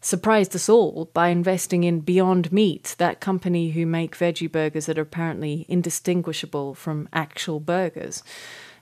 surprised 0.00 0.54
us 0.54 0.68
all 0.68 1.10
by 1.12 1.30
investing 1.30 1.82
in 1.82 1.98
Beyond 1.98 2.52
Meat, 2.52 2.94
that 2.98 3.18
company 3.18 3.72
who 3.72 3.86
make 3.86 4.16
veggie 4.16 4.50
burgers 4.50 4.86
that 4.86 4.98
are 4.98 5.02
apparently 5.02 5.66
indistinguishable 5.68 6.76
from 6.76 7.08
actual 7.12 7.58
burgers. 7.58 8.22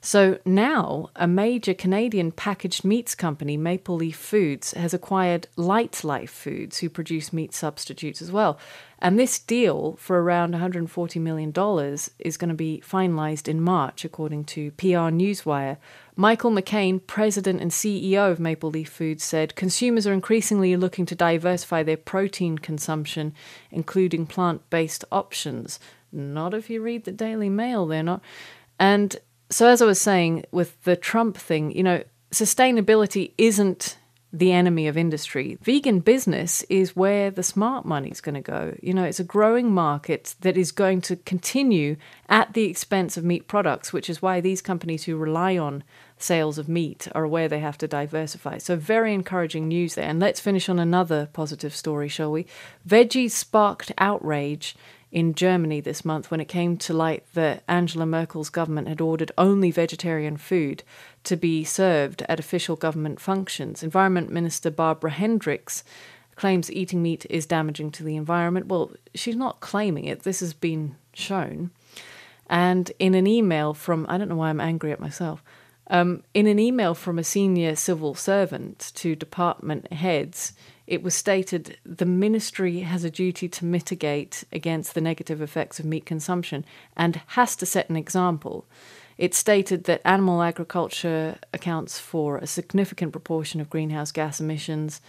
So 0.01 0.39
now, 0.45 1.11
a 1.17 1.27
major 1.27 1.75
Canadian 1.75 2.31
packaged 2.31 2.85
meats 2.85 3.17
company, 3.17 3.57
Maple 3.57 3.97
Leaf 3.97 4.17
Foods, 4.17 4.73
has 4.75 4.95
acquired 4.95 5.49
Lightlife 5.57 6.29
Foods, 6.29 6.79
who 6.79 6.89
produce 6.89 7.33
meat 7.33 7.53
substitutes 7.53 8.23
as 8.23 8.31
well. 8.31 8.59
And 9.01 9.19
this 9.19 9.39
deal 9.39 9.97
for 9.99 10.23
around 10.23 10.55
$140 10.55 11.21
million 11.21 11.51
is 12.19 12.37
going 12.37 12.49
to 12.49 12.55
be 12.55 12.83
finalized 12.87 13.49
in 13.49 13.61
March, 13.61 14.05
according 14.05 14.45
to 14.45 14.71
PR 14.73 15.11
Newswire. 15.11 15.79
Michael 16.15 16.53
McCain, 16.53 17.05
president 17.05 17.61
and 17.61 17.71
CEO 17.71 18.31
of 18.31 18.41
Maple 18.41 18.71
Leaf 18.71 18.91
Foods, 18.91 19.25
said 19.25 19.57
consumers 19.57 20.07
are 20.07 20.13
increasingly 20.13 20.77
looking 20.77 21.07
to 21.07 21.15
diversify 21.15 21.83
their 21.83 21.97
protein 21.97 22.59
consumption, 22.59 23.35
including 23.71 24.27
plant 24.27 24.69
based 24.71 25.05
options. 25.11 25.81
Not 26.13 26.55
if 26.55 26.71
you 26.71 26.81
read 26.81 27.05
the 27.05 27.13
Daily 27.13 27.49
Mail, 27.49 27.87
they're 27.87 28.03
not. 28.03 28.23
And 28.81 29.17
so 29.51 29.69
as 29.69 29.83
I 29.83 29.87
was 29.87 30.01
saying 30.01 30.45
with 30.51 30.83
the 30.85 30.97
Trump 30.97 31.37
thing, 31.37 31.73
you 31.73 31.83
know, 31.83 32.03
sustainability 32.31 33.33
isn't 33.39 33.97
the 34.31 34.53
enemy 34.53 34.87
of 34.87 34.97
industry. 34.97 35.57
Vegan 35.63 36.01
business 36.01 36.63
is 36.69 36.95
where 36.95 37.31
the 37.31 37.43
smart 37.43 37.87
money 37.87 38.11
is 38.11 38.21
going 38.21 38.35
to 38.35 38.43
go. 38.43 38.77
You 38.83 38.93
know, 38.93 39.05
it's 39.05 39.21
a 39.21 39.25
growing 39.25 39.73
market 39.73 40.35
that 40.41 40.59
is 40.59 40.71
going 40.71 41.01
to 41.03 41.17
continue 41.17 41.97
at 42.29 42.53
the 42.53 42.65
expense 42.65 43.17
of 43.17 43.25
meat 43.25 43.49
products, 43.49 43.91
which 43.91 44.11
is 44.11 44.21
why 44.21 44.41
these 44.41 44.61
companies 44.61 45.05
who 45.05 45.17
rely 45.17 45.57
on 45.57 45.83
sales 46.19 46.59
of 46.59 46.69
meat 46.69 47.09
are 47.15 47.25
aware 47.25 47.49
they 47.49 47.61
have 47.61 47.79
to 47.79 47.89
diversify. 47.89 48.59
So, 48.59 48.77
very 48.77 49.15
encouraging 49.15 49.67
news 49.67 49.95
there. 49.95 50.09
And 50.09 50.21
let's 50.21 50.41
finish 50.41 50.69
on 50.69 50.79
another 50.79 51.31
positive 51.33 51.75
story, 51.75 52.09
shall 52.09 52.31
we? 52.31 52.45
Veggies 52.87 53.31
sparked 53.31 53.93
outrage 53.97 54.77
in 55.11 55.35
Germany 55.35 55.81
this 55.81 56.05
month 56.05 56.31
when 56.31 56.41
it 56.41 56.49
came 56.49 56.77
to 56.77 56.93
light 56.93 57.25
that 57.35 57.63
Angela 57.67 58.05
Merkel's 58.05 58.51
government 58.51 58.89
had 58.89 59.01
ordered 59.01 59.33
only 59.39 59.71
vegetarian 59.71 60.37
food 60.37 60.83
to 61.25 61.37
be 61.37 61.65
served 61.65 62.23
at 62.29 62.39
official 62.39 62.77
government 62.77 63.21
functions. 63.21 63.83
Environment 63.83 64.31
Minister 64.31 64.71
Barbara 64.71 65.11
Hendricks 65.11 65.83
claims 66.37 66.71
eating 66.71 67.03
meat 67.03 67.27
is 67.31 67.47
damaging 67.47 67.91
to 67.93 68.05
the 68.05 68.17
environment. 68.17 68.67
Well, 68.67 68.93
she's 69.15 69.37
not 69.37 69.61
claiming 69.61 70.05
it, 70.05 70.23
this 70.23 70.41
has 70.41 70.55
been 70.55 70.97
shown. 71.13 71.71
And 72.49 72.91
in 72.99 73.15
an 73.15 73.27
email 73.27 73.75
from, 73.75 74.07
I 74.09 74.19
don't 74.19 74.29
know 74.29 74.37
why 74.37 74.51
I'm 74.51 74.61
angry 74.61 74.93
at 74.93 75.01
myself, 75.01 75.43
um, 75.91 76.23
in 76.35 76.47
an 76.47 76.59
email 76.59 76.95
from 76.95 77.19
a 77.19 77.25
senior 77.25 77.75
civil 77.77 78.15
servant 78.15 78.93
to 78.97 79.17
department 79.17 79.93
heads, 79.93 80.53
it 80.89 81.03
was 81.03 81.15
stated 81.15 81.77
the 81.85 82.07
ministry 82.07 82.81
has 82.81 83.05
a 83.05 83.11
duty 83.11 83.47
to 83.47 83.65
mitigate 83.67 84.45
against 84.51 84.95
the 84.95 85.03
negative 85.03 85.43
effects 85.43 85.79
of 85.79 85.85
meat 85.85 86.07
consumption 86.07 86.65
and 86.97 87.21
has 87.29 87.55
to 87.57 87.67
set 87.67 87.91
an 87.91 87.97
example. 87.97 88.65
It 89.19 89.35
stated 89.35 89.85
that 89.85 90.01
animal 90.03 90.43
agriculture 90.43 91.37
accounts 91.53 91.99
for 91.99 92.39
a 92.39 92.47
significant 92.47 93.13
proportion 93.13 93.61
of 93.61 93.69
greenhouse 93.69 94.13
gas 94.13 94.41
emissions, 94.41 95.03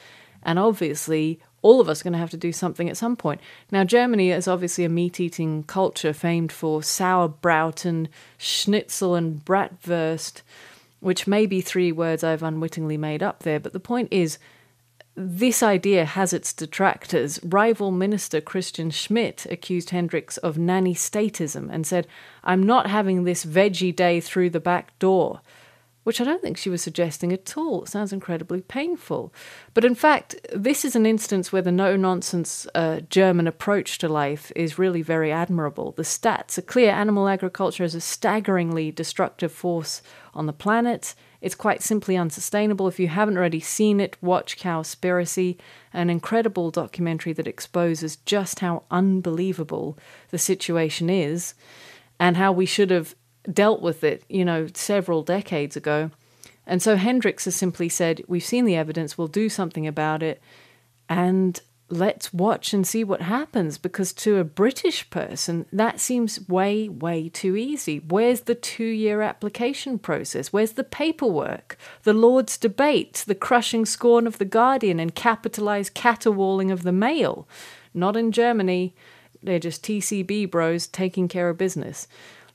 and 0.44 0.60
obviously, 0.60 1.40
all 1.62 1.80
of 1.80 1.88
us 1.88 2.02
are 2.02 2.04
going 2.04 2.14
to 2.14 2.20
have 2.20 2.30
to 2.32 2.38
do 2.38 2.52
something 2.52 2.90
at 2.90 2.98
some 2.98 3.16
point. 3.16 3.40
Now, 3.72 3.86
Germany 3.86 4.32
is 4.32 4.50
obviously 4.50 4.84
a 4.84 4.90
meat 4.90 5.22
eating 5.22 5.64
culture 5.64 6.12
famed 6.12 6.52
for 6.52 6.82
sauerbraten, 6.82 8.08
schnitzel, 8.38 9.16
and 9.16 9.46
bratwurst, 9.46 10.42
which 11.00 11.28
may 11.28 11.46
be 11.46 11.62
three 11.62 11.94
words 11.94 12.22
I've 12.22 12.44
unwittingly 12.44 12.98
made 12.98 13.24
up 13.24 13.44
there, 13.44 13.62
but 13.62 13.72
the 13.72 13.80
point 13.80 14.10
is 14.12 14.40
this 15.22 15.62
idea 15.62 16.06
has 16.06 16.32
its 16.32 16.54
detractors. 16.54 17.42
Rival 17.44 17.92
minister 17.92 18.40
Christian 18.40 18.90
Schmidt 18.90 19.46
accused 19.50 19.90
Hendricks 19.90 20.38
of 20.38 20.58
nanny 20.58 20.96
statism 20.96 21.68
and 21.70 21.86
said, 21.86 22.08
I'm 22.42 22.64
not 22.64 22.88
having 22.88 23.26
this 23.26 23.44
veggie 23.44 23.94
day 23.94 24.22
through 24.22 24.52
the 24.52 24.62
back 24.62 24.98
door, 24.98 25.42
which 26.06 26.22
I 26.22 26.24
don't 26.24 26.42
think 26.42 26.58
she 26.58 26.70
was 26.70 26.82
suggesting 26.82 27.34
at 27.34 27.58
all. 27.58 27.84
It 27.84 27.90
sounds 27.90 28.14
incredibly 28.14 28.62
painful. 28.62 29.34
But 29.74 29.84
in 29.84 29.94
fact, 29.94 30.38
this 30.56 30.86
is 30.86 30.96
an 30.96 31.06
instance 31.06 31.52
where 31.52 31.62
the 31.62 31.70
no 31.70 31.98
nonsense 31.98 32.66
uh, 32.74 33.02
German 33.10 33.46
approach 33.46 33.98
to 33.98 34.08
life 34.08 34.54
is 34.56 34.80
really 34.80 35.02
very 35.02 35.34
admirable. 35.34 35.92
The 35.92 36.04
stats 36.04 36.58
are 36.58 36.62
clear 36.62 36.92
animal 36.92 37.28
agriculture 37.28 37.84
is 37.84 37.94
a 37.94 38.00
staggeringly 38.00 38.92
destructive 38.92 39.52
force 39.52 40.02
on 40.34 40.46
the 40.46 40.54
planet 40.54 41.14
it's 41.42 41.56
quite 41.56 41.82
simply 41.82 42.18
unsustainable. 42.18 42.88
If 42.88 43.00
you 43.00 43.08
haven't 43.08 43.38
already 43.38 43.60
seen 43.60 44.00
it, 44.00 44.18
watch 44.22 44.58
Cowspiracy, 44.58 45.58
an 45.94 46.10
incredible 46.10 46.70
documentary 46.70 47.34
that 47.34 47.48
exposes 47.48 48.18
just 48.18 48.60
how 48.60 48.84
unbelievable 48.92 49.98
the 50.32 50.38
situation 50.38 51.10
is 51.10 51.54
and 52.20 52.36
how 52.36 52.52
we 52.52 52.66
should 52.66 52.92
have 52.92 53.16
dealt 53.52 53.82
with 53.82 54.04
it, 54.04 54.24
you 54.28 54.44
know, 54.44 54.68
several 54.74 55.24
decades 55.24 55.78
ago. 55.78 56.12
And 56.68 56.82
so 56.82 56.98
Hendricks 56.98 57.46
has 57.46 57.56
simply 57.56 57.90
said, 57.90 58.22
We've 58.28 58.44
seen 58.44 58.66
the 58.66 58.76
evidence, 58.76 59.18
we'll 59.18 59.28
do 59.28 59.50
something 59.50 59.88
about 59.88 60.22
it. 60.22 60.42
And 61.08 61.60
let's 61.90 62.34
watch 62.34 62.74
and 62.74 62.86
see 62.86 63.04
what 63.04 63.22
happens 63.22 63.78
because 63.78 64.14
to 64.14 64.38
a 64.38 64.44
British 64.44 65.10
person, 65.10 65.66
that 65.72 66.00
seems 66.00 66.48
way, 66.48 66.88
way 66.88 67.30
too 67.30 67.56
easy. 67.56 68.00
Where's 68.00 68.42
the 68.42 68.56
two 68.56 68.84
year 68.84 69.22
application 69.22 70.00
process? 70.00 70.54
Where's 70.54 70.74
the 70.74 70.84
paperwork? 70.84 71.78
The 72.04 72.14
Lord's 72.14 72.58
debate, 72.58 73.24
the 73.28 73.36
crushing 73.36 73.86
scorn 73.86 74.28
of 74.28 74.38
The 74.38 74.46
Guardian, 74.46 75.00
and 75.00 75.16
capitalized 75.16 75.94
caterwauling 75.94 76.72
of 76.72 76.84
the 76.84 76.92
Mail? 76.92 77.48
Not 77.94 78.16
in 78.16 78.32
Germany. 78.32 78.94
They're 79.42 79.60
just 79.60 79.84
TCB 79.84 80.52
bros 80.52 80.88
taking 80.88 81.28
care 81.28 81.50
of 81.50 81.58
business. 81.58 82.08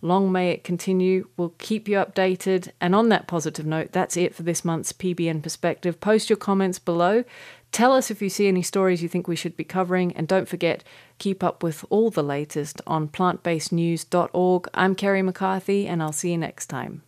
Long 0.04 0.30
may 0.30 0.50
it 0.50 0.64
continue. 0.64 1.28
We'll 1.38 1.54
keep 1.56 1.88
you 1.88 1.96
updated. 1.96 2.70
And 2.78 2.94
on 2.94 3.08
that 3.08 3.26
positive 3.26 3.64
note, 3.64 3.92
that's 3.92 4.18
it 4.18 4.34
for 4.34 4.42
this 4.42 4.62
month's 4.62 4.92
PBN 4.92 5.42
Perspective. 5.42 5.98
Post 5.98 6.28
your 6.28 6.36
comments 6.36 6.78
below. 6.78 7.24
Tell 7.74 7.92
us 7.92 8.08
if 8.08 8.22
you 8.22 8.28
see 8.28 8.46
any 8.46 8.62
stories 8.62 9.02
you 9.02 9.08
think 9.08 9.26
we 9.26 9.34
should 9.34 9.56
be 9.56 9.64
covering, 9.64 10.12
and 10.12 10.28
don't 10.28 10.46
forget, 10.46 10.84
keep 11.18 11.42
up 11.42 11.64
with 11.64 11.84
all 11.90 12.08
the 12.08 12.22
latest 12.22 12.80
on 12.86 13.08
plantbasednews.org. 13.08 14.68
I'm 14.72 14.94
Kerry 14.94 15.22
McCarpet, 15.22 15.88
and 15.88 16.00
I'll 16.00 16.12
see 16.12 16.30
you 16.30 16.38
next 16.38 16.66
time. 16.66 17.02